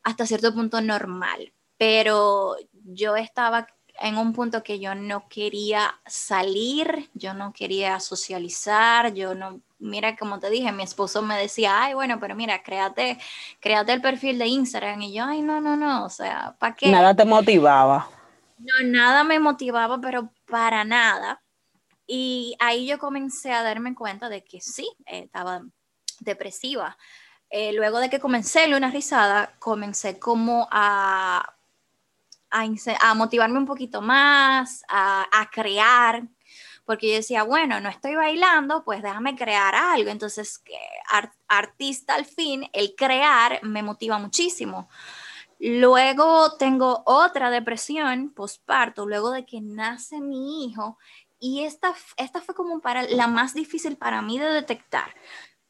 [0.02, 1.52] hasta cierto punto normal.
[1.76, 3.66] Pero yo estaba
[4.00, 10.16] en un punto que yo no quería salir, yo no quería socializar, yo no, mira,
[10.16, 13.18] como te dije, mi esposo me decía, ay, bueno, pero mira, créate,
[13.60, 15.02] créate el perfil de Instagram.
[15.02, 16.90] Y yo, ay, no, no, no, o sea, ¿para qué?
[16.90, 18.08] Nada te motivaba.
[18.58, 21.42] No, nada me motivaba, pero para nada.
[22.06, 25.62] Y ahí yo comencé a darme cuenta de que sí, estaba
[26.20, 26.96] depresiva.
[27.50, 31.54] Eh, luego de que comencé Luna Rizada, comencé como a
[32.50, 36.22] a, motivarme un poquito más, a, crear,
[36.84, 40.10] porque yo decía, bueno, no estoy bailando, pues déjame crear algo.
[40.10, 40.62] Entonces,
[41.48, 44.88] artista al fin, el crear me motiva muchísimo.
[45.58, 50.98] Luego tengo otra depresión postparto, luego de que nace mi hijo,
[51.40, 55.14] y esta, esta fue como para la más difícil para mí de detectar,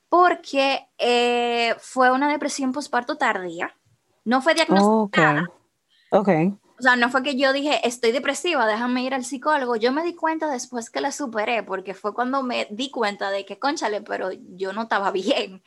[0.09, 3.75] porque eh, fue una depresión postparto tardía,
[4.25, 5.51] no fue diagnosticada.
[6.11, 6.29] Ok.
[6.79, 9.75] O sea, no fue que yo dije, estoy depresiva, déjame ir al psicólogo.
[9.75, 13.45] Yo me di cuenta después que la superé, porque fue cuando me di cuenta de
[13.45, 15.63] que, conchale, pero yo no estaba bien.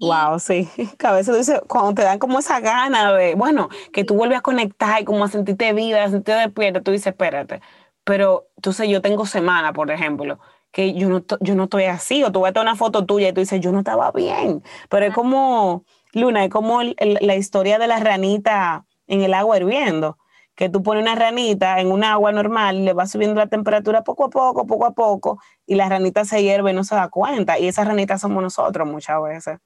[0.00, 0.68] Wow, sí.
[0.98, 4.38] Que a veces dice, cuando te dan como esa gana de, bueno, que tú vuelves
[4.38, 7.60] a conectar y como a sentirte vida, a sentirte despierta, tú dices, espérate.
[8.04, 10.38] Pero entonces yo tengo semana, por ejemplo,
[10.72, 13.40] que yo no, yo no estoy así, o tú ves una foto tuya y tú
[13.40, 14.62] dices, yo no estaba bien.
[14.88, 15.84] Pero es como,
[16.14, 20.16] Luna, es como la historia de la ranita en el agua hirviendo
[20.54, 24.04] que tú pones una ranita en un agua normal y le vas subiendo la temperatura
[24.04, 27.08] poco a poco, poco a poco, y la ranita se hierve y no se da
[27.08, 27.58] cuenta.
[27.58, 29.58] Y esas ranitas somos nosotros muchas veces.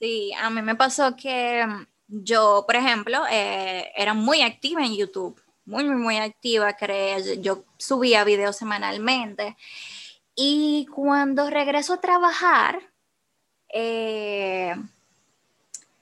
[0.00, 1.86] Sí, a mí me pasó que mm,
[2.24, 6.74] yo, por ejemplo, eh, era muy activa en YouTube, muy, muy, muy activa.
[7.40, 9.56] Yo subía videos semanalmente.
[10.34, 12.80] Y cuando regreso a trabajar,
[13.72, 14.74] eh,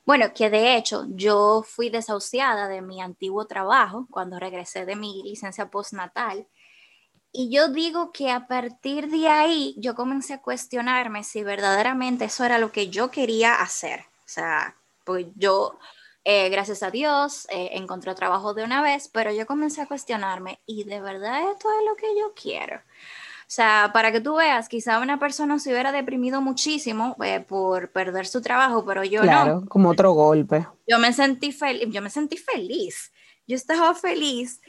[0.07, 5.23] bueno, que de hecho yo fui desahuciada de mi antiguo trabajo cuando regresé de mi
[5.25, 6.47] licencia postnatal.
[7.33, 12.45] Y yo digo que a partir de ahí yo comencé a cuestionarme si verdaderamente eso
[12.45, 14.01] era lo que yo quería hacer.
[14.01, 15.79] O sea, pues yo,
[16.25, 20.61] eh, gracias a Dios, eh, encontré trabajo de una vez, pero yo comencé a cuestionarme,
[20.67, 22.77] ¿y de verdad esto es lo que yo quiero?
[22.77, 27.91] O sea, para que tú veas, quizá una persona se hubiera deprimido muchísimo eh, por
[27.93, 30.67] perder su trabajo, pero yo claro, como otro golpe.
[30.87, 33.11] Yo me sentí feliz, yo me sentí feliz.
[33.49, 34.61] Yo estaba feliz,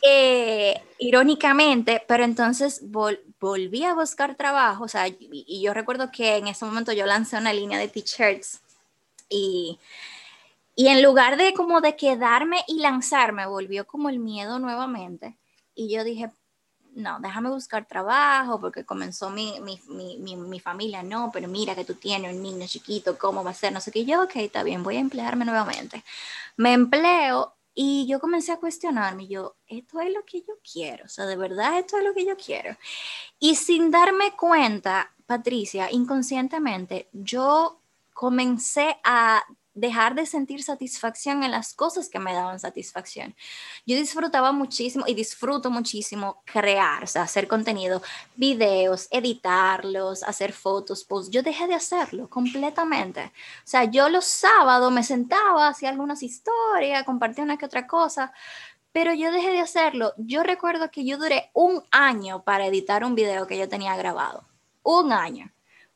[0.00, 6.36] eh, irónicamente, pero entonces volví a buscar trabajo, o sea, y, y, yo recuerdo que
[6.36, 8.60] en ese momento yo lancé una línea de t-shirts
[9.28, 9.80] y,
[10.76, 15.36] y en lugar de como de quedarme y lanzarme, volvió como el miedo nuevamente.
[15.74, 16.30] Y yo dije,
[16.94, 21.84] no, déjame buscar trabajo porque comenzó mi, mi, mi, mi, familia, no, pero mira que
[21.84, 23.72] tú tienes un niño chiquito, ¿cómo va a ser?
[23.72, 26.04] No sé qué, yo, ok, está bien, voy a emplearme nuevamente.
[26.56, 31.08] Me empleo y yo comencé a cuestionarme, yo, esto es lo que yo quiero, o
[31.08, 32.76] sea, de verdad esto es lo que yo quiero.
[33.38, 37.80] Y sin darme cuenta, Patricia, inconscientemente, yo
[38.12, 39.42] comencé a
[39.74, 43.34] dejar de sentir satisfacción en las cosas que me daban satisfacción.
[43.84, 48.00] Yo disfrutaba muchísimo y disfruto muchísimo crear, o sea, hacer contenido,
[48.36, 51.30] videos, editarlos, hacer fotos, posts.
[51.30, 53.24] Yo dejé de hacerlo completamente.
[53.24, 58.32] O sea, yo los sábados me sentaba, hacía algunas historias, compartía una que otra cosa,
[58.92, 60.14] pero yo dejé de hacerlo.
[60.16, 64.44] Yo recuerdo que yo duré un año para editar un video que yo tenía grabado.
[64.84, 65.50] Un año.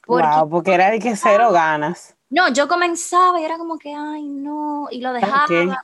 [0.05, 2.18] Porque, wow, porque era de que cero ganas.
[2.31, 5.83] No, yo comenzaba y era como que, ay, no, y lo dejaba.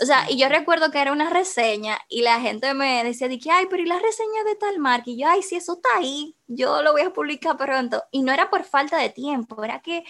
[0.00, 3.38] O sea, y yo recuerdo que era una reseña y la gente me decía, de
[3.38, 5.10] que, ay, pero ¿y la reseña de tal marca?
[5.10, 8.02] Y yo, ay, si eso está ahí, yo lo voy a publicar pronto.
[8.10, 10.04] Y no era por falta de tiempo, era que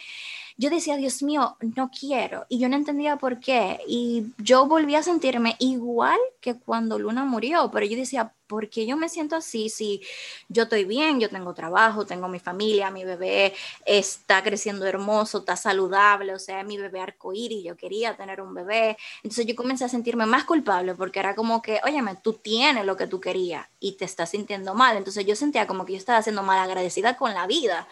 [0.58, 2.46] yo decía, Dios mío, no quiero.
[2.48, 3.80] Y yo no entendía por qué.
[3.86, 8.86] Y yo volví a sentirme igual que cuando Luna murió, pero yo decía, ¿por qué
[8.86, 9.68] yo me siento así?
[9.68, 10.00] Si
[10.48, 13.54] yo estoy bien, yo tengo trabajo, tengo mi familia, mi bebé
[13.84, 18.96] está creciendo hermoso, está saludable, o sea, mi bebé arcoíris, yo quería tener un bebé.
[19.22, 22.96] Entonces yo comencé a sentirme más culpable porque era como que, óyeme, tú tienes lo
[22.96, 24.96] que tú querías y te estás sintiendo mal.
[24.96, 27.86] Entonces yo sentía como que yo estaba siendo mal agradecida con la vida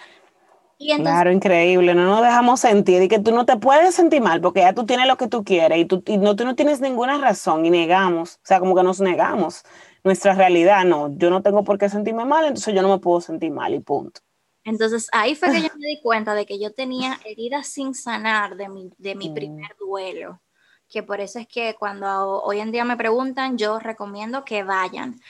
[0.79, 4.61] claro, increíble, no nos dejamos sentir y que tú no te puedes sentir mal porque
[4.61, 7.65] ya tú tienes lo que tú quieres y tú, no, tú no tienes ninguna razón
[7.67, 9.63] y negamos, o sea, como que nos negamos
[10.03, 13.21] nuestra realidad, no, yo no tengo por qué sentirme mal, entonces yo no me puedo
[13.21, 14.21] sentir mal y punto.
[14.65, 18.57] Entonces ahí fue que yo me di cuenta de que yo tenía heridas sin sanar
[18.57, 19.35] de mi, de mi mm.
[19.35, 20.41] primer duelo,
[20.89, 25.21] que por eso es que cuando hoy en día me preguntan, yo recomiendo que vayan,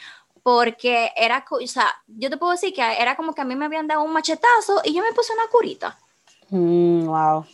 [0.45, 3.65] porque era, o sea, yo te puedo decir que era como que a mí me
[3.65, 5.99] habían dado un machetazo y yo me puse una curita.
[6.51, 7.47] Mm, wow.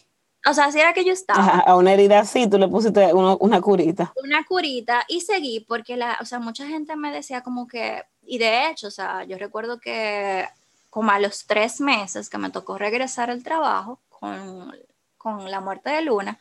[0.44, 1.40] O sea, así era que yo estaba.
[1.66, 4.12] a una herida así, tú le pusiste una curita.
[4.16, 8.38] Una curita y seguí porque, la, o sea, mucha gente me decía como que, y
[8.38, 10.48] de hecho, o sea, yo recuerdo que
[10.90, 14.74] como a los tres meses que me tocó regresar al trabajo con,
[15.16, 16.40] con la muerte de Luna,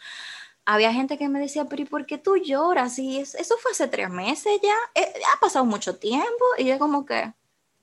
[0.73, 2.99] había gente que me decía, pero ¿y por qué tú lloras?
[2.99, 6.45] Y eso fue hace tres meses ya, eh, ha pasado mucho tiempo.
[6.59, 7.33] Y yo como que,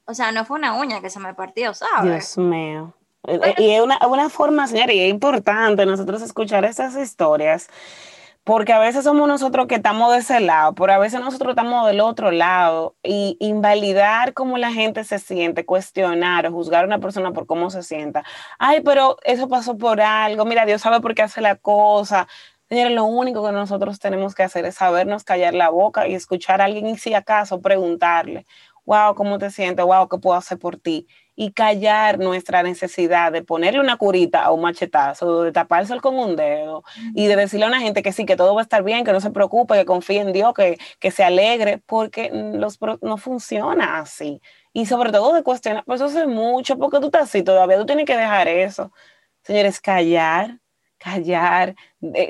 [0.04, 2.04] o sea, no fue una uña que se me partió, ¿sabes?
[2.04, 2.94] Dios mío.
[3.26, 7.68] Eh, eh, y es una, una forma, señora, y es importante nosotros escuchar estas historias,
[8.44, 11.88] porque a veces somos nosotros que estamos de ese lado, pero a veces nosotros estamos
[11.88, 17.00] del otro lado, y invalidar cómo la gente se siente, cuestionar o juzgar a una
[17.00, 18.22] persona por cómo se sienta.
[18.60, 22.28] Ay, pero eso pasó por algo, mira, Dios sabe por qué hace la cosa.
[22.68, 26.60] Señores, lo único que nosotros tenemos que hacer es sabernos callar la boca y escuchar
[26.60, 28.44] a alguien y si acaso preguntarle,
[28.86, 29.84] wow, ¿cómo te sientes?
[29.84, 31.06] Wow, ¿qué puedo hacer por ti?
[31.36, 36.34] Y callar nuestra necesidad de ponerle una curita a un machetazo, de tapárselo con un
[36.34, 36.82] dedo
[37.14, 39.12] y de decirle a una gente que sí, que todo va a estar bien, que
[39.12, 43.98] no se preocupe, que confíe en Dios, que, que se alegre, porque los, no funciona
[43.98, 44.40] así.
[44.72, 47.86] Y sobre todo de cuestionar, pues eso es mucho, porque tú estás así todavía, tú
[47.86, 48.92] tienes que dejar eso.
[49.42, 50.58] Señores, callar,
[50.98, 51.74] callar,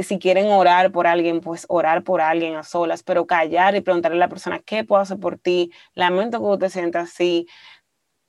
[0.01, 4.17] si quieren orar por alguien, pues orar por alguien a solas, pero callar y preguntarle
[4.17, 5.73] a la persona, ¿qué puedo hacer por ti?
[5.95, 7.47] Lamento que tú te sientas así,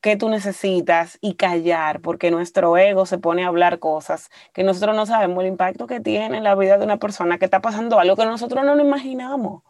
[0.02, 1.18] ¿qué tú necesitas?
[1.22, 5.50] Y callar, porque nuestro ego se pone a hablar cosas que nosotros no sabemos el
[5.50, 8.64] impacto que tiene en la vida de una persona que está pasando algo que nosotros
[8.64, 9.64] no nos imaginamos.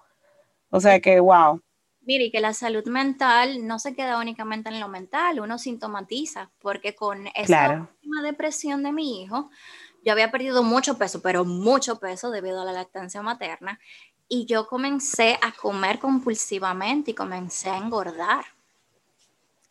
[0.70, 1.62] O sea que, wow.
[2.02, 6.52] Mire, y que la salud mental no se queda únicamente en lo mental, uno sintomatiza,
[6.60, 9.50] porque con esa última depresión de mi hijo,
[10.08, 13.78] yo había perdido mucho peso, pero mucho peso debido a la lactancia materna.
[14.30, 18.46] Y yo comencé a comer compulsivamente y comencé a engordar.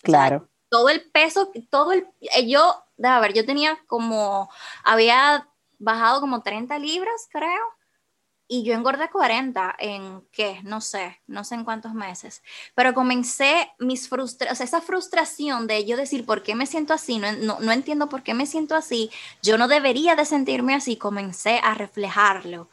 [0.03, 0.47] Claro.
[0.69, 2.07] todo el peso, todo el...
[2.21, 4.51] Eh, yo, a ver, yo tenía como...
[4.85, 7.76] Había bajado como 30 libras, creo
[8.49, 12.43] y yo engordé 40 en qué, no sé, no sé en cuántos meses,
[12.75, 17.19] pero comencé mis frustraciones, esa frustración de yo decir, ¿por qué me siento así?
[17.19, 19.11] No, no, no, entiendo por qué me siento así,
[19.43, 22.69] yo no debería de sentirme así, comencé a reflejarlo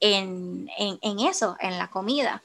[0.00, 2.42] en, en, en eso, en la comida.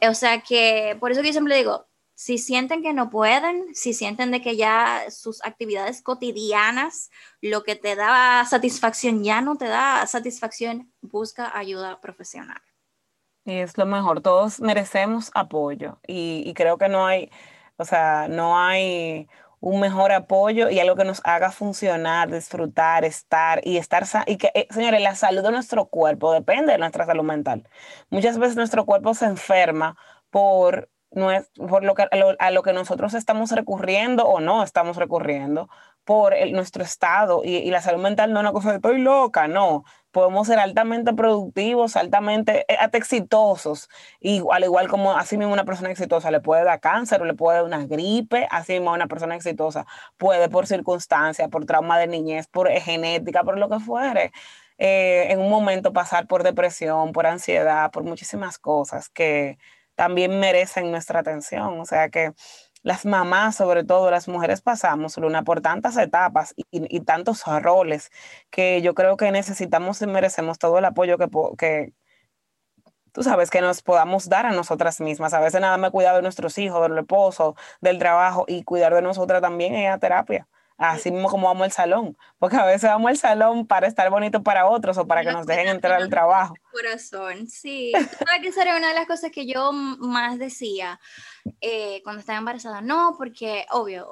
[0.00, 1.87] O sea que, por eso que yo siempre digo,
[2.18, 7.10] si sienten que no pueden, si sienten de que ya sus actividades cotidianas,
[7.40, 12.60] lo que te da satisfacción ya no te da satisfacción, busca ayuda profesional.
[13.44, 17.30] Y es lo mejor, todos merecemos apoyo y, creo que no hay,
[17.76, 19.28] o sea, no hay
[19.60, 24.50] un mejor apoyo y algo que nos haga funcionar, disfrutar, estar y estar, y que,
[24.54, 27.68] eh, señores, la salud de nuestro cuerpo depende de nuestra salud mental.
[28.10, 29.96] Muchas veces nuestro cuerpo se enferma
[30.30, 32.06] por no es por lo que,
[32.38, 35.68] a, lo, que nosotros estamos recurriendo o no estamos recurriendo
[36.04, 39.84] por nuestro estado y, la salud mental no es una cosa de estoy loca, no.
[40.10, 43.90] Podemos ser altamente productivos, altamente eh, exitosos,
[44.20, 47.34] y al igual como así mismo una persona exitosa le puede dar cáncer o le
[47.34, 49.86] puede dar una gripe, así mismo una persona exitosa
[50.16, 54.32] puede por circunstancia, por trauma de niñez, por genética, por lo que fuere.
[54.78, 59.58] Eh, en un momento pasar por depresión, por ansiedad, por muchísimas cosas que,
[59.98, 61.80] también merecen nuestra atención.
[61.80, 62.32] O sea que
[62.84, 68.10] las mamás, sobre todo las mujeres, pasamos, Luna, por tantas etapas y, tantos roles
[68.50, 71.92] que yo creo que necesitamos y merecemos todo el apoyo que,
[73.12, 75.34] tú sabes, que nos podamos dar a nosotras mismas.
[75.34, 79.02] A veces nada más cuidar de nuestros hijos, del esposo, del trabajo y cuidar de
[79.02, 80.46] nosotras también es la terapia
[80.78, 84.42] así mismo como vamos al salón, porque a veces vamos al salón para estar bonito
[84.42, 86.54] para otros o para que nos dejen entrar al trabajo.
[86.72, 87.92] Corazón, sí.
[87.92, 91.00] ¿Sabes que sería una de las cosas que yo más decía
[91.60, 92.80] eh, cuando estaba embarazada?
[92.80, 94.08] No, porque obvio,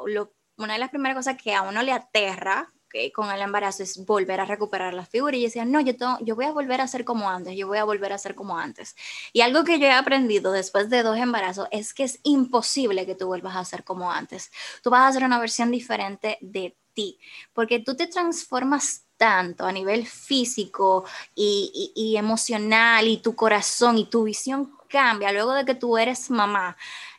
[0.58, 2.68] una de las primeras cosas que a uno le aterra
[3.14, 5.36] con el embarazo es volver a recuperar la figura.
[5.36, 7.84] Y yo no, yo, yo voy a volver a ser como antes, yo voy a
[7.84, 8.96] volver a ser como antes.
[9.32, 13.14] Y algo que yo he aprendido después de dos embarazos es que es imposible que
[13.14, 14.50] tú vuelvas a ser como antes.
[14.82, 17.18] Tú vas a ser una versión diferente de ti,
[17.52, 24.24] porque tú te transformas tanto a nivel físico y emocional y tu corazón y tu
[24.24, 26.76] visión cambia luego de que tú eres mamá.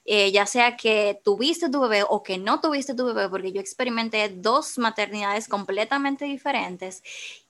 [0.10, 3.60] Eh, ya sea que tuviste tu bebé o que no tuviste tu bebé, porque yo
[3.60, 7.04] experimenté dos maternidades completamente diferentes.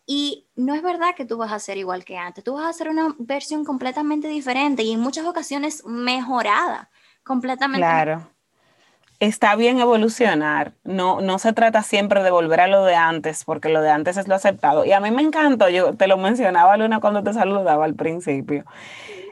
[0.08, 2.74] Y no es verdad que tú vas a ser igual que antes, tú vas a
[2.74, 6.90] ser una versión completamente diferente y en muchas ocasiones mejorada,
[7.24, 7.86] completamente.
[7.86, 8.28] Claro.
[9.20, 13.70] Está bien evolucionar, no, no se trata siempre de volver a lo de antes, porque
[13.70, 14.84] lo de antes es lo aceptado.
[14.84, 18.66] Y a mí me encantó, yo te lo mencionaba Luna cuando te saludaba al principio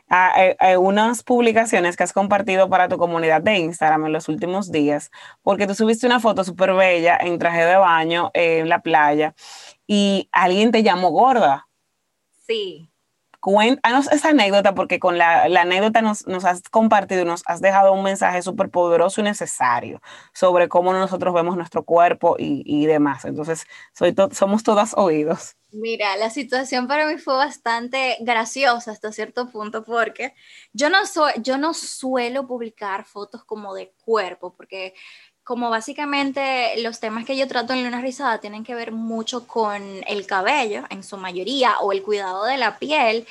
[0.09, 5.11] a, unas publicaciones que has compartido para tu comunidad de Instagram en los últimos días,
[5.41, 9.33] porque tú subiste una foto súper bella en traje de baño en la playa
[9.87, 11.67] y alguien te llamó gorda.
[12.45, 12.89] Sí.
[13.45, 18.41] Cuéntanos esa anécdota, porque con la, anécdota nos, has compartido, nos has dejado un mensaje
[18.41, 20.01] súper poderoso y necesario
[20.33, 23.23] sobre cómo nosotros vemos nuestro cuerpo y, demás.
[23.23, 25.55] Entonces, soy somos todas oídos.
[25.71, 30.33] Mira, la situación para mí fue bastante graciosa hasta cierto punto porque
[30.73, 34.95] yo no, soy, yo no suelo publicar fotos como de cuerpo porque
[35.45, 39.79] como básicamente los temas que yo trato en Luna Rizada tienen que ver mucho con
[40.07, 43.27] el cabello, en su mayoría, o el cuidado de la piel,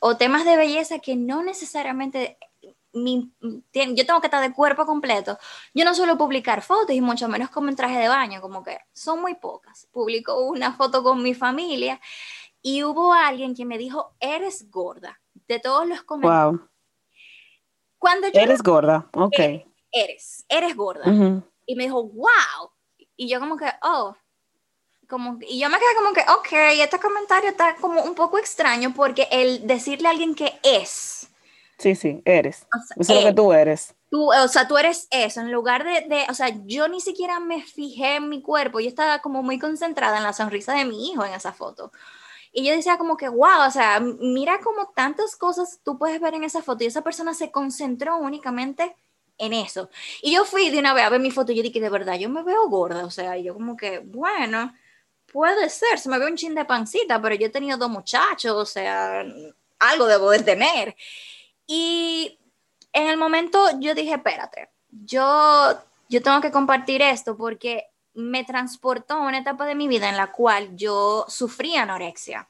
[0.00, 2.38] o temas de belleza que no necesariamente
[2.94, 5.38] yo tengo que estar de cuerpo completo.
[5.74, 8.78] Yo no suelo publicar fotos y mucho menos como en traje de baño, como que
[8.94, 9.86] son muy pocas.
[9.92, 12.00] Publico una foto con mi familia
[12.62, 16.60] y hubo alguien que me dijo, eres gorda, de todos los comentarios.
[16.60, 16.68] Wow.
[17.98, 19.38] Cuando eres gorda, ok.
[19.92, 22.72] Eres, eres, gorda y me dijo, wow.
[23.14, 24.16] Y yo como que, oh,
[25.06, 28.94] como, y yo me quedé como que, ok, este comentario está como un poco extraño
[28.94, 31.28] porque el decirle a alguien que es.
[31.78, 32.66] Sí, sí, eres.
[32.98, 33.94] eso es lo que tú eres.
[34.10, 37.38] Tú, o sea, tú eres eso, en lugar de, de, o sea, yo ni siquiera
[37.38, 41.10] me fijé en mi cuerpo, yo estaba como muy concentrada en la sonrisa de mi
[41.10, 41.92] hijo en esa foto.
[42.50, 46.34] Y yo decía como que, wow, o sea, mira como tantas cosas tú puedes ver
[46.34, 48.96] en esa foto y esa persona se concentró únicamente
[49.38, 49.88] en eso.
[50.22, 52.18] Y yo fui de una vez a ver mi foto y yo dije, de verdad,
[52.18, 54.74] yo me veo gorda, o sea, yo como que, bueno,
[55.32, 58.52] puede ser, se me ve un chin de pancita, pero yo he tenido dos muchachos,
[58.52, 59.24] o sea,
[59.78, 60.96] algo debo de tener.
[61.66, 62.38] Y
[62.92, 65.78] en el momento yo dije, espérate, yo,
[66.08, 67.84] yo tengo que compartir esto porque
[68.14, 72.48] me transportó a una etapa de mi vida en la cual yo sufrí anorexia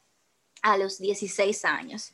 [0.62, 2.12] a los 16 años.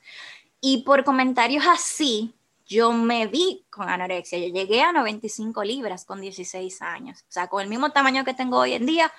[0.61, 2.35] Y por comentarios así,
[2.67, 4.39] yo me vi con anorexia.
[4.39, 8.35] Yo llegué a 95 libras con 16 años, o sea, con el mismo tamaño que
[8.35, 9.12] tengo hoy en día,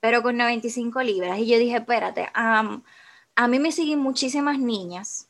[0.00, 1.38] pero con 95 libras.
[1.38, 5.28] Y yo dije, espérate, a mí me siguen muchísimas niñas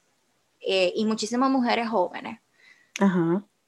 [0.61, 2.41] eh, y muchísimas mujeres jóvenes.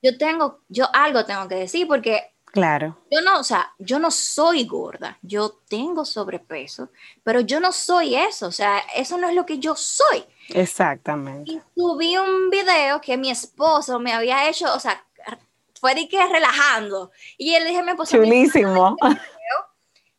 [0.03, 2.97] Yo tengo, yo algo tengo que decir porque Claro.
[3.11, 6.91] Yo no, o sea, yo no soy gorda, yo tengo sobrepeso,
[7.23, 10.25] pero yo no soy eso, o sea, eso no es lo que yo soy.
[10.49, 11.53] Exactamente.
[11.53, 15.05] Y subí un video que mi esposo me había hecho, o sea,
[15.81, 17.11] fue de que relajando.
[17.37, 18.17] Y él dije, me puso.
[18.17, 18.97] Chulísimo.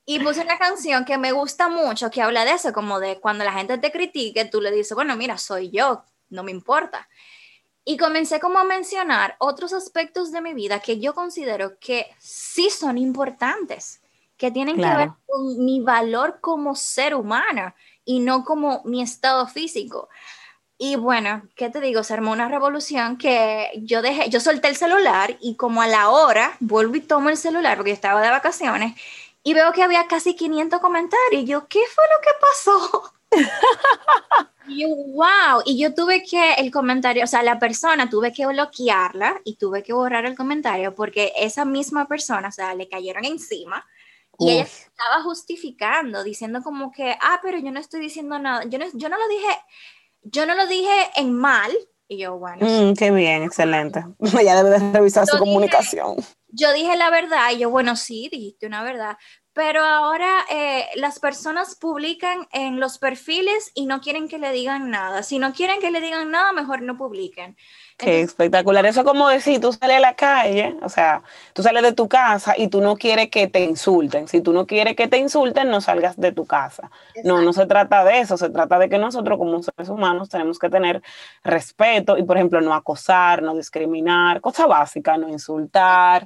[0.05, 3.43] Y puse una canción que me gusta mucho, que habla de eso, como de cuando
[3.43, 7.07] la gente te critique, tú le dices, bueno, mira, soy yo, no me importa.
[7.89, 12.69] Y comencé como a mencionar otros aspectos de mi vida que yo considero que sí
[12.69, 14.03] son importantes,
[14.37, 17.73] que tienen que ver con mi valor como ser humano
[18.05, 20.07] y no como mi estado físico.
[20.77, 22.03] Y bueno, ¿qué te digo?
[22.03, 26.11] Se armó una revolución que yo dejé, yo solté el celular y como a la
[26.11, 29.01] hora vuelvo y tomo el celular porque estaba de vacaciones
[29.41, 31.41] y veo que había casi 500 comentarios.
[31.41, 33.13] Y yo, ¿qué fue lo que pasó?
[34.69, 35.61] y yo, wow.
[35.65, 39.83] Y yo tuve que, el comentario, o sea, la persona tuve que bloquearla y tuve
[39.83, 43.85] que borrar el comentario porque esa misma persona, o sea, le cayeron encima
[44.39, 48.79] y ella estaba justificando, diciendo como que, ah, pero yo no estoy diciendo nada, yo
[48.79, 49.59] no, yo no lo dije,
[50.23, 51.71] yo no lo dije en mal.
[52.11, 52.65] Y yo, bueno.
[52.65, 54.03] Mm, qué bien, excelente.
[54.43, 56.15] ya debe de revisar su comunicación.
[56.47, 59.17] Yo dije la verdad y yo, bueno, sí, dijiste una verdad,
[59.59, 64.89] pero ahora eh, las personas publican en los perfiles y no quieren que le digan
[64.89, 65.21] nada.
[65.21, 67.57] Si no quieren que le digan nada, mejor no publiquen.
[67.97, 68.85] Qué espectacular.
[68.85, 72.07] Eso es como decir, tú sales a la calle, o sea, tú sales de tu
[72.07, 74.29] casa y tú no quieres que te insulten.
[74.29, 76.89] Si tú no quieres que te insulten, no salgas de tu casa.
[77.25, 78.37] No, no se trata de eso.
[78.37, 81.01] Se trata de que nosotros como seres humanos tenemos que tener
[81.43, 86.25] respeto y, por ejemplo, no acosar, no discriminar, cosa básica, no insultar.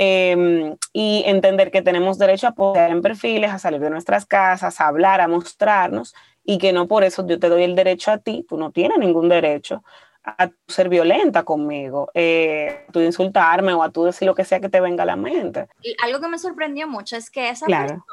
[0.00, 4.80] Em, y entender que tenemos derecho a poder en perfiles, a salir de nuestras casas,
[4.80, 8.18] a hablar, a mostrarnos y que no por eso yo te doy el derecho a
[8.18, 9.82] ti, tú no tienes ningún derecho
[10.22, 14.60] a ser violenta conmigo, eh, a tú insultarme o a tú decir lo que sea
[14.60, 15.66] que te venga a la mente.
[15.82, 18.04] Y algo que me sorprendió mucho es que esa persona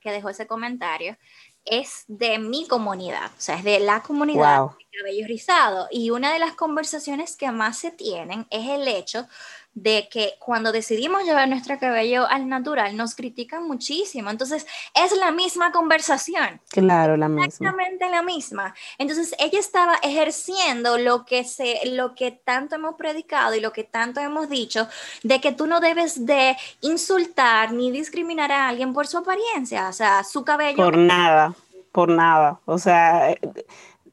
[0.00, 1.16] que dejó ese comentario
[1.64, 5.88] es de mi comunidad, o sea, es de la comunidad de cabello rizado.
[5.90, 9.26] Y una de las conversaciones que más se tienen es el hecho
[9.74, 14.30] de que cuando decidimos llevar nuestro cabello al natural nos critican muchísimo.
[14.30, 16.60] Entonces, es la misma conversación.
[16.70, 17.46] Claro, la misma.
[17.46, 18.74] Exactamente la misma.
[18.98, 23.82] Entonces, ella estaba ejerciendo lo que, se, lo que tanto hemos predicado y lo que
[23.82, 24.88] tanto hemos dicho,
[25.24, 29.92] de que tú no debes de insultar ni discriminar a alguien por su apariencia, o
[29.92, 30.76] sea, su cabello.
[30.76, 31.52] Por nada,
[31.90, 32.60] por nada.
[32.64, 33.34] O sea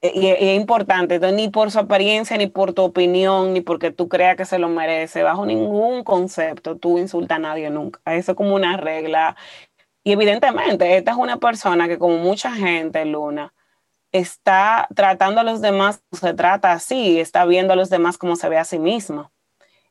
[0.01, 4.35] y, es importante, ni por su apariencia, ni por tu opinión, ni porque tú creas
[4.35, 7.99] que se lo merece, bajo ningún concepto tú insultas a nadie nunca.
[8.05, 9.35] Eso es como una regla.
[10.03, 13.53] Y evidentemente, esta es una persona que como mucha gente, Luna,
[14.11, 18.49] está tratando a los demás, se trata así, está viendo a los demás como se
[18.49, 19.31] ve a sí misma.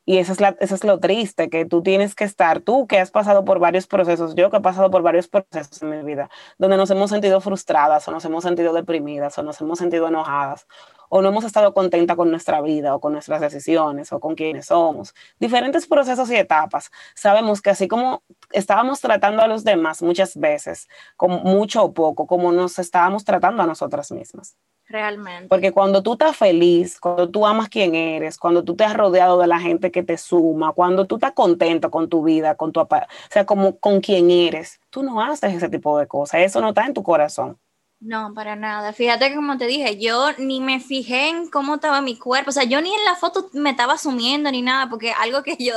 [0.05, 2.99] Y eso es, la, eso es lo triste, que tú tienes que estar, tú que
[2.99, 6.29] has pasado por varios procesos, yo que he pasado por varios procesos en mi vida,
[6.57, 10.65] donde nos hemos sentido frustradas o nos hemos sentido deprimidas o nos hemos sentido enojadas
[11.13, 14.67] o no hemos estado contentas con nuestra vida o con nuestras decisiones o con quienes
[14.67, 15.13] somos.
[15.39, 16.89] Diferentes procesos y etapas.
[17.15, 20.87] Sabemos que así como estábamos tratando a los demás muchas veces,
[21.17, 24.55] con mucho o poco, como nos estábamos tratando a nosotras mismas.
[24.91, 25.47] Realmente.
[25.47, 29.39] Porque cuando tú estás feliz, cuando tú amas quien eres, cuando tú te has rodeado
[29.39, 32.81] de la gente que te suma, cuando tú estás contento con tu vida, con tu,
[32.81, 32.87] o
[33.29, 36.41] sea, como con quien eres, tú no haces ese tipo de cosas.
[36.41, 37.57] Eso no está en tu corazón.
[38.01, 38.93] No, para nada.
[38.93, 42.51] Fíjate que como te dije, yo ni me fijé en cómo estaba mi cuerpo, o
[42.51, 45.75] sea, yo ni en la foto me estaba asumiendo ni nada, porque algo que yo,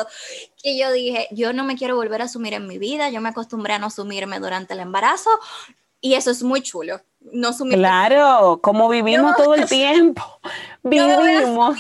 [0.61, 3.29] que yo dije, yo no me quiero volver a asumir en mi vida, yo me
[3.29, 5.29] acostumbré a no asumirme durante el embarazo
[6.01, 7.01] y eso es muy chulo.
[7.33, 7.51] No.
[7.71, 10.41] Claro, como vivimos todo el tiempo,
[10.83, 11.79] vivimos.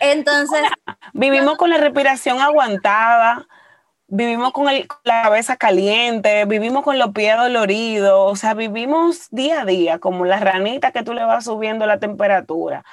[0.00, 0.60] Entonces.
[1.12, 3.46] Vivimos con la respiración aguantada
[4.14, 9.62] vivimos con, el, la cabeza caliente, vivimos con los pies doloridos, o sea, vivimos día
[9.62, 12.84] a día como la ranita que tú le vas subiendo la temperatura,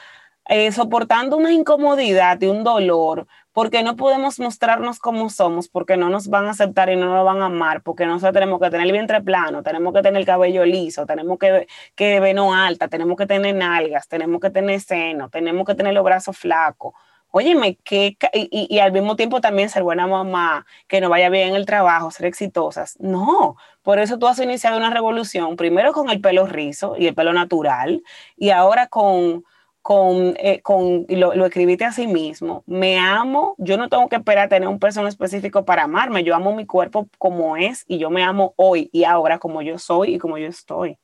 [0.46, 6.10] eh, soportando una incomodidad y un dolor, porque no podemos mostrarnos como somos, porque no
[6.10, 8.86] nos van a aceptar y no nos van a amar, porque nosotros tenemos que tener
[8.86, 13.18] el vientre plano, tenemos que tener el cabello liso, tenemos que, que veno alta, tenemos
[13.18, 16.94] que tener nalgas, tenemos que tener seno, tenemos que tener los brazos flacos
[17.32, 21.50] óyeme, que, y, y, al mismo tiempo también ser buena mamá, que no vaya bien
[21.50, 22.98] en el trabajo, ser exitosas.
[23.00, 27.16] No, por eso tú has iniciado una revolución, primero con el pelo rizo y el
[27.16, 28.04] pelo natural,
[28.36, 29.46] y ahora con,
[29.82, 32.64] con, eh, con lo, lo, escribiste a sí mismo.
[32.68, 36.36] Me amo, yo no tengo que esperar a tener un peso específico para amarme, yo
[36.36, 40.16] amo mi cuerpo como es y yo me amo hoy y ahora como yo soy
[40.16, 40.98] y como yo estoy.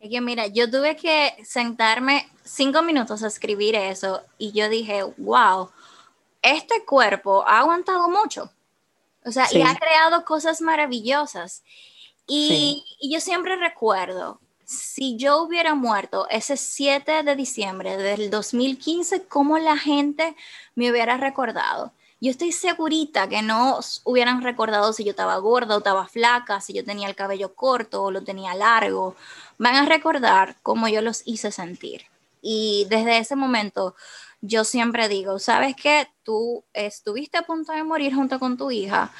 [0.00, 5.04] Es que mira, yo tuve que sentarme cinco minutos a escribir eso y yo dije,
[5.18, 5.70] wow,
[6.42, 8.50] este cuerpo ha aguantado mucho.
[9.24, 11.62] O sea, y ha creado cosas maravillosas.
[12.26, 14.40] Y, y, yo siempre recuerdo,
[14.72, 20.34] si yo hubiera muerto ese 7 de diciembre del 2015, cómo la gente
[20.74, 21.92] me hubiera recordado.
[22.20, 26.72] Yo estoy segurita que no hubieran recordado si yo estaba gorda o estaba flaca, si
[26.72, 29.16] yo tenía el cabello corto o lo tenía largo
[29.62, 32.06] van a recordar cómo yo los hice sentir.
[32.42, 33.94] Y desde ese momento
[34.40, 36.08] yo siempre digo, ¿sabes qué?
[36.24, 39.12] Tú estuviste a punto de morir junto con tu hija.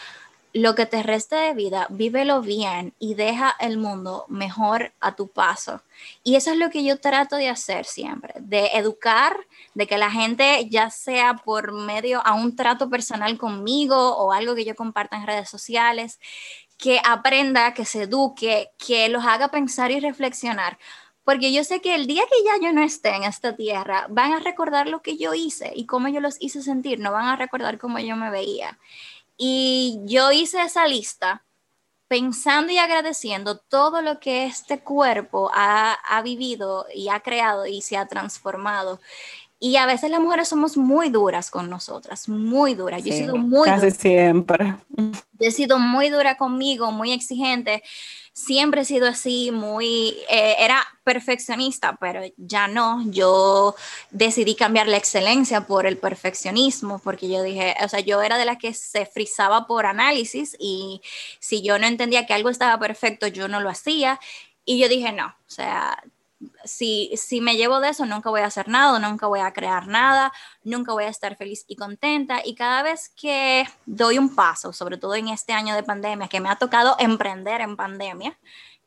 [0.54, 5.28] Lo que te reste de vida, vívelo bien y deja el mundo mejor a tu
[5.28, 5.80] paso.
[6.24, 9.34] Y eso es lo que yo trato de hacer siempre, de educar,
[9.72, 14.54] de que la gente, ya sea por medio a un trato personal conmigo o algo
[14.54, 16.20] que yo comparta en redes sociales,
[16.76, 20.78] que aprenda, que se eduque, que los haga pensar y reflexionar.
[21.24, 24.32] Porque yo sé que el día que ya yo no esté en esta tierra, van
[24.32, 27.36] a recordar lo que yo hice y cómo yo los hice sentir, no van a
[27.36, 28.78] recordar cómo yo me veía.
[29.44, 31.42] Y yo hice esa lista
[32.06, 37.82] pensando y agradeciendo todo lo que este cuerpo ha, ha vivido y ha creado y
[37.82, 39.00] se ha transformado.
[39.58, 43.02] Y a veces las mujeres somos muy duras con nosotras, muy duras.
[43.02, 44.76] Yo he sido muy casi siempre.
[44.96, 47.82] Yo he sido muy dura conmigo, muy exigente.
[48.34, 53.02] Siempre he sido así, muy, eh, era perfeccionista, pero ya no.
[53.10, 53.74] Yo
[54.10, 58.46] decidí cambiar la excelencia por el perfeccionismo, porque yo dije, o sea, yo era de
[58.46, 61.02] la que se frizaba por análisis y
[61.40, 64.18] si yo no entendía que algo estaba perfecto, yo no lo hacía.
[64.64, 66.02] Y yo dije, no, o sea,
[66.64, 69.86] si, si me llevo de eso, nunca voy a hacer nada, nunca voy a crear
[69.86, 70.32] nada,
[70.64, 72.40] nunca voy a estar feliz y contenta.
[72.44, 76.40] Y cada vez que doy un paso, sobre todo en este año de pandemia, que
[76.40, 78.38] me ha tocado emprender en pandemia,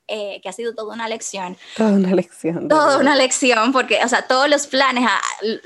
[0.07, 1.57] eh, que ha sido toda una lección.
[1.75, 2.67] Toda una lección.
[2.67, 5.21] Toda una lección, porque, o sea, todos los planes ah,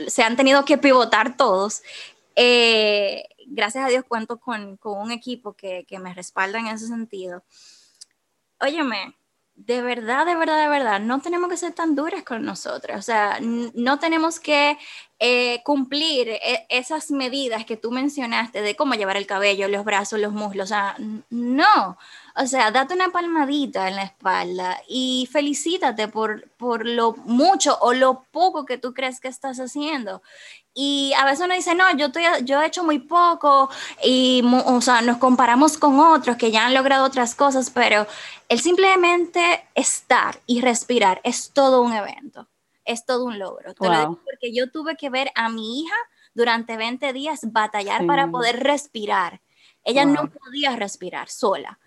[0.07, 1.81] se han tenido que pivotar todos.
[2.35, 6.87] Eh, gracias a Dios cuento con, con un equipo que, que me respalda en ese
[6.87, 7.43] sentido.
[8.61, 9.15] Óyeme,
[9.66, 12.99] de verdad, de verdad, de verdad, no tenemos que ser tan duras con nosotras.
[12.99, 14.78] O sea, no tenemos que
[15.20, 20.20] eh, cumplir e, esas medidas que tú mencionaste de cómo llevar el cabello, los brazos,
[20.20, 20.66] los muslos.
[20.66, 20.95] O sea,
[21.30, 21.97] no.
[22.38, 27.93] O sea, date una palmadita en la espalda y felicítate por, por lo mucho o
[27.93, 30.22] lo poco que tú crees que estás haciendo.
[30.74, 33.70] Y a veces uno dice, no, yo, estoy, yo he hecho muy poco
[34.03, 38.07] y, o sea, nos comparamos con otros que ya han logrado otras cosas, pero
[38.47, 42.47] el simplemente estar y respirar es todo un evento,
[42.86, 43.74] es todo un logro.
[43.74, 45.95] Te lo digo porque yo tuve que ver a mi hija
[46.34, 49.41] durante 20 días batallar para poder respirar.
[49.84, 51.80] Ella no podía respirar sola.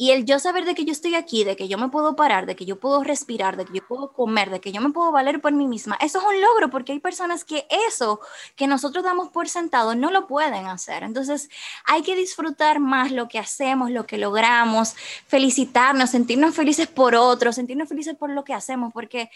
[0.00, 2.46] Y el yo saber de que yo estoy aquí, de que yo me puedo parar,
[2.46, 5.10] de que yo puedo respirar, de que yo puedo comer, de que yo me puedo
[5.10, 8.20] valer por mí misma, eso es un logro porque hay personas que eso
[8.54, 11.02] que nosotros damos por sentado no lo pueden hacer.
[11.02, 11.48] Entonces
[11.84, 14.94] hay que disfrutar más lo que hacemos, lo que logramos,
[15.26, 19.30] felicitarnos, sentirnos felices por otros, sentirnos felices por lo que hacemos, porque,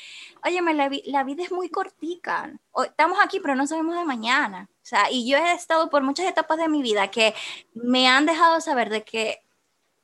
[0.45, 2.53] óyeme, la, la vida es muy cortica.
[2.85, 4.69] Estamos aquí, pero no sabemos de mañana.
[4.71, 7.35] O sea, y yo he estado por muchas etapas de mi vida que
[7.75, 9.42] me han dejado saber de que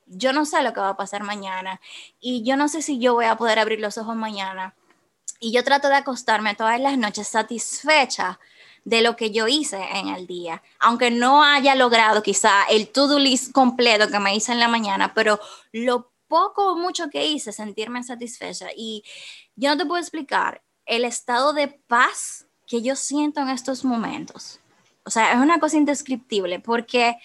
[0.09, 1.79] yo no sé lo que va a pasar mañana
[2.19, 4.75] y yo no sé si yo voy a poder abrir los ojos mañana.
[5.39, 8.39] Y yo trato de acostarme todas las noches satisfecha
[8.83, 13.19] de lo que yo hice en el día, aunque no haya logrado quizá el to-do
[13.19, 15.39] list completo que me hice en la mañana, pero
[15.71, 18.67] lo poco o mucho que hice, sentirme satisfecha.
[18.75, 19.03] Y
[19.55, 24.59] yo no te puedo explicar el estado de paz que yo siento en estos momentos.
[25.03, 27.17] O sea, es una cosa indescriptible porque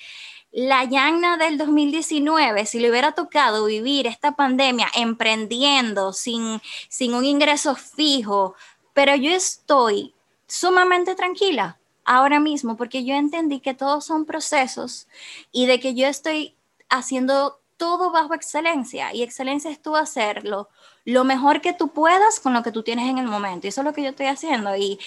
[0.57, 7.25] la Yagna del 2019, si le hubiera tocado vivir esta pandemia emprendiendo sin, sin un
[7.25, 8.55] ingreso fijo,
[8.93, 10.15] pero yo estoy
[10.47, 15.09] sumamente tranquila ahora mismo porque yo entendí que todos son procesos
[15.51, 16.55] y de que yo estoy
[16.89, 20.69] haciendo todo bajo excelencia y excelencia es tú hacerlo
[21.05, 23.67] lo mejor que tú puedas con lo que tú tienes en el momento.
[23.67, 24.77] Y eso es lo que yo estoy haciendo.
[24.77, 25.01] Y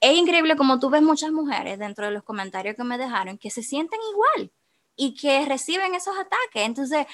[0.00, 3.48] es increíble como tú ves muchas mujeres dentro de los comentarios que me dejaron que
[3.48, 4.50] se sienten igual
[4.96, 6.62] y que reciben esos ataques.
[6.66, 7.06] Entonces,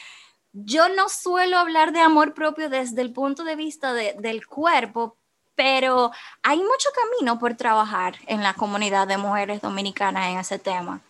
[0.53, 5.16] yo no suelo hablar de amor propio desde el punto de vista del cuerpo,
[5.55, 6.11] pero
[6.43, 11.01] hay mucho camino por trabajar en la comunidad de mujeres dominicanas en ese tema.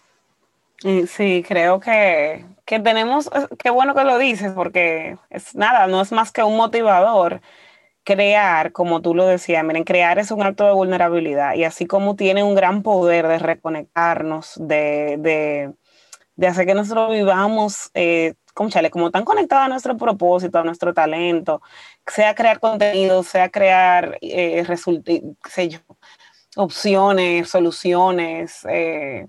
[1.08, 6.00] Sí, creo que, que tenemos, eh, qué bueno que lo dices, porque es nada, no
[6.00, 7.40] es más que un motivador
[8.04, 12.16] crear, como tú lo decías, miren, crear es un acto de vulnerabilidad y así como
[12.16, 15.74] tiene un gran poder de reconectarnos, de, de
[16.38, 18.34] de hacer que nosotros vivamos, eh,
[18.90, 21.60] como tan conectados a nuestro propósito, a nuestro talento,
[22.06, 24.64] sea crear contenido, sea crear eh,
[25.48, 25.80] sé yo,
[26.56, 29.26] opciones, soluciones, eh,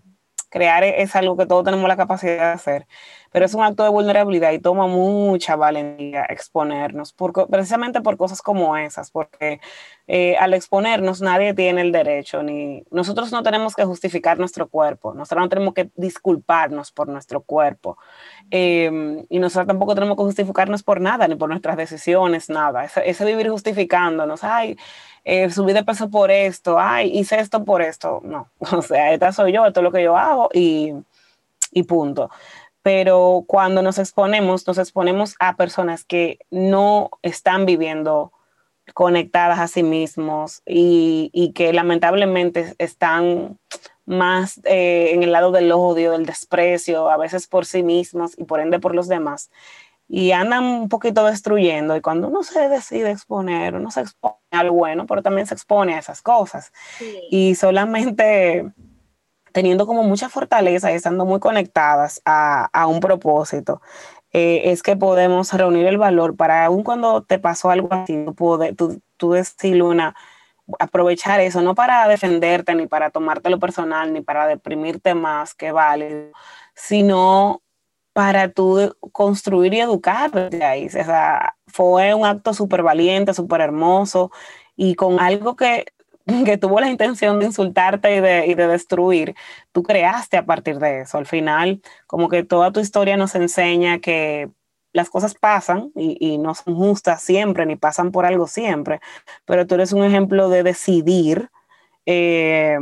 [0.50, 2.88] crear es algo que todos tenemos la capacidad de hacer
[3.32, 7.16] pero es un acto de vulnerabilidad y toma mucha valentía exponernos,
[7.50, 9.60] precisamente por cosas como esas, porque
[10.08, 15.14] eh, al exponernos nadie tiene el derecho, ni nosotros no tenemos que justificar nuestro cuerpo,
[15.14, 17.98] nosotros no tenemos que disculparnos por nuestro cuerpo,
[18.50, 23.26] em, y nosotros tampoco tenemos que justificarnos por nada, ni por nuestras decisiones, nada, ese,
[23.26, 24.78] vivir justificándonos, ay,
[25.24, 29.32] eh, subí de peso por esto, ay, hice esto por esto, no, o sea, esta
[29.32, 30.94] soy yo, esto es lo que yo hago y,
[31.72, 32.32] y punto
[32.82, 38.32] pero cuando nos exponemos, nos exponemos a personas que no están viviendo
[38.94, 43.60] conectadas a sí mismos y, que lamentablemente están
[44.06, 48.46] más eh, en el lado del odio, del desprecio, a veces por sí mismos y
[48.46, 49.52] por ende por los demás.
[50.08, 54.72] Y andan un poquito destruyendo y cuando uno se decide exponer, uno se expone al
[54.72, 56.72] bueno, pero también se expone a esas cosas.
[57.30, 58.72] Y solamente
[59.60, 63.82] teniendo como mucha fortaleza y estando muy conectadas a, un propósito,
[64.32, 68.24] eh, es que podemos reunir el valor para, aun cuando te pasó algo así,
[68.78, 70.16] tú, tú, decir, Luna,
[70.80, 76.32] aprovechar eso, no para defenderte, ni para tomártelo personal, ni para deprimirte más que vale,
[76.74, 77.62] sino
[78.14, 80.86] para tú construir y educarte ahí.
[80.86, 84.32] O sea, fue un acto súper valiente, súper hermoso
[84.78, 85.84] y con algo que
[86.46, 89.36] que tuvo la intención de insultarte y de, y de, destruir,
[89.72, 91.18] tú creaste a partir de eso.
[91.18, 94.50] Al final, como que toda tu historia nos enseña que
[94.94, 99.00] las cosas pasan y, y, no son justas siempre, ni pasan por algo siempre,
[99.46, 101.50] pero tú eres un ejemplo de decidir
[102.06, 102.76] eh,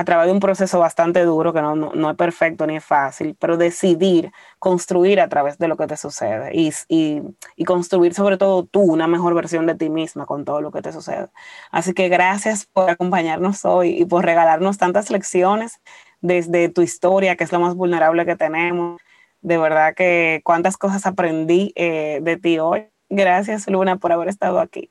[0.00, 3.36] a través de un proceso bastante duro, que no, no, es perfecto ni es fácil,
[3.38, 7.20] pero decidir construir a través de lo que te sucede y, y,
[7.54, 10.80] y, construir sobre todo tú una mejor versión de ti misma con todo lo que
[10.80, 11.28] te sucede.
[11.70, 15.82] Así que gracias por acompañarnos hoy y por regalarnos tantas lecciones
[16.22, 18.98] desde tu historia, que es lo más vulnerable que tenemos.
[19.42, 22.86] De verdad que cuántas cosas aprendí eh, de ti hoy.
[23.10, 24.90] Gracias, Luna, por haber estado aquí.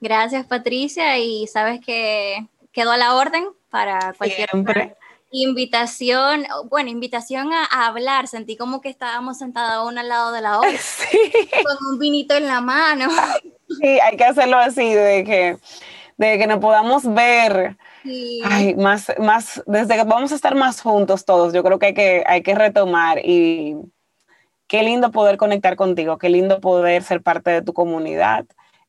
[0.00, 3.44] Gracias, Patricia, y sabes que quedó a la orden
[3.74, 4.48] para cualquier
[5.32, 10.58] invitación, bueno, invitación a, hablar, sentí como que estábamos sentados una al lado de la
[10.58, 10.70] otra,
[11.64, 13.08] con un vinito en la mano.
[13.80, 15.56] Sí, hay que hacerlo así, de que,
[16.18, 17.76] de que nos podamos ver.
[18.44, 21.94] Ay, más, más, desde que vamos a estar más juntos todos, yo creo que hay
[21.94, 23.74] que, hay que retomar y
[24.68, 28.46] qué lindo poder conectar contigo, qué lindo poder ser parte de tu comunidad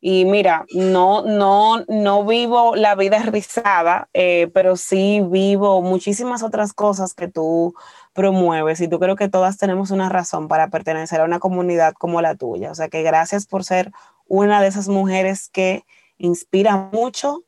[0.07, 6.73] Y mira, no, no, no vivo la vida rizada, eh, pero sí vivo muchísimas otras
[6.73, 7.73] cosas que tú
[8.13, 12.21] promueves y tú creo que todas tenemos una razón para pertenecer a una comunidad como
[12.21, 12.69] la tuya.
[12.69, 13.91] O sea que gracias por ser
[14.27, 15.85] una de esas mujeres que
[16.19, 17.43] inspira mucho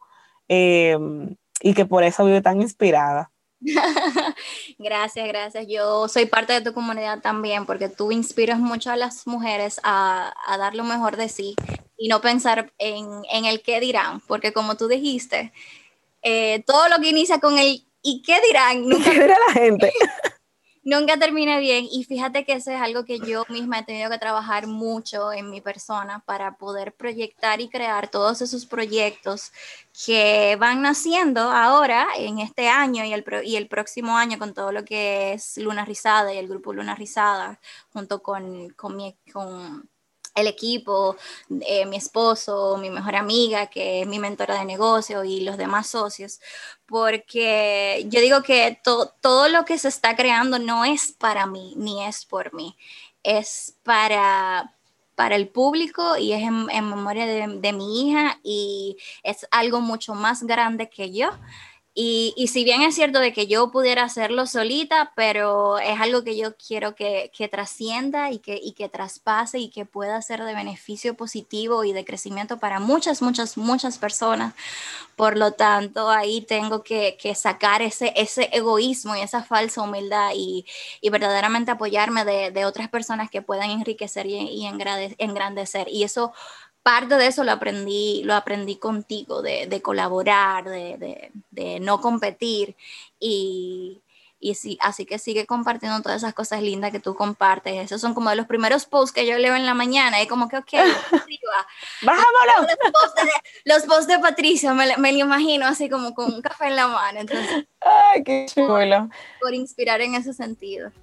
[0.49, 0.97] eh,
[1.61, 3.29] y que por eso vive tan inspirada.
[4.79, 5.67] gracias, gracias.
[5.67, 10.33] Yo soy parte de tu comunidad también porque tú inspiras mucho a las mujeres a,
[10.57, 11.55] dar lo mejor de sí
[11.97, 15.51] y no pensar en, el qué dirán, porque como tú dijiste,
[16.21, 19.91] eh, todo lo que inicia con el y qué dirán, nunca ¿Qué dirá la gente?
[20.87, 24.17] nunca termina bien y fíjate que eso es algo que yo misma he tenido que
[24.17, 29.51] trabajar mucho en mi persona para poder proyectar y crear todos esos proyectos
[30.05, 34.71] que van naciendo ahora en este año y el, y el próximo año con todo
[34.71, 37.59] lo que es Luna Rizada y el grupo Luna Rizada
[37.91, 39.89] junto con, con, mi, con
[40.37, 41.17] el equipo,
[41.61, 45.87] eh, mi esposo, mi mejor amiga, que es mi mentora de negocio y los demás
[45.87, 46.39] socios,
[46.85, 52.03] porque yo digo que todo lo que se está creando no es para mí, ni
[52.05, 52.77] es por mí,
[53.23, 54.75] es para,
[55.15, 60.13] para el público y es en, memoria de, de mi hija y es algo mucho
[60.13, 61.31] más grande que yo
[61.99, 66.37] y, si bien es cierto de que yo pudiera hacerlo solita, pero es algo que
[66.37, 70.53] yo quiero que, que trascienda y que, y que traspase y que pueda ser de
[70.53, 74.53] beneficio positivo y de crecimiento para muchas, muchas, muchas personas.
[75.15, 80.33] Por lo tanto, ahí tengo que, que sacar ese, ese egoísmo y esa falsa humildad
[80.35, 80.67] y,
[81.01, 85.87] y verdaderamente apoyarme de, de, otras personas que puedan enriquecer y, y engrandecer.
[85.89, 86.31] Y eso
[86.87, 91.99] parte de eso lo aprendí, lo aprendí contigo, de, de colaborar, de, de, de, no
[91.99, 92.77] competir
[93.19, 94.01] y,
[94.39, 97.75] y sí, así que sigue compartiendo todas esas cosas lindas que tú compartes.
[97.75, 100.47] Esos son como de los primeros posts que yo leo en la mañana y como
[100.47, 100.71] que, ok,
[102.03, 102.71] ¡Vámonos!
[103.65, 106.87] Los posts de, Patricia, me, me, lo imagino así como con un café en la
[106.87, 107.19] mano.
[107.19, 109.09] Entonces, ¡Ay, qué chulo!
[109.41, 110.93] por inspirar en ese sentido.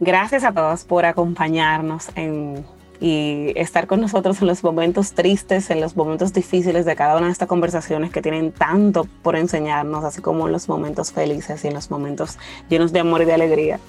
[0.00, 2.66] Gracias a todos por acompañarnos en
[3.00, 7.26] y estar con nosotros en los momentos tristes, en los momentos difíciles de cada una
[7.26, 11.68] de estas conversaciones que tienen tanto por enseñarnos, así como en los momentos felices y
[11.68, 12.38] en los momentos
[12.68, 13.80] llenos de amor y de alegría.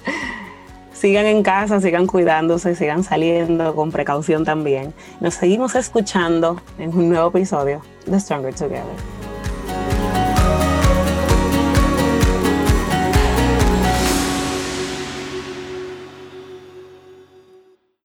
[0.92, 4.94] Sigan en casa, sigan cuidándose, sigan saliendo con precaución también.
[5.20, 9.25] Nos seguimos escuchando en un nuevo episodio de Stronger Together.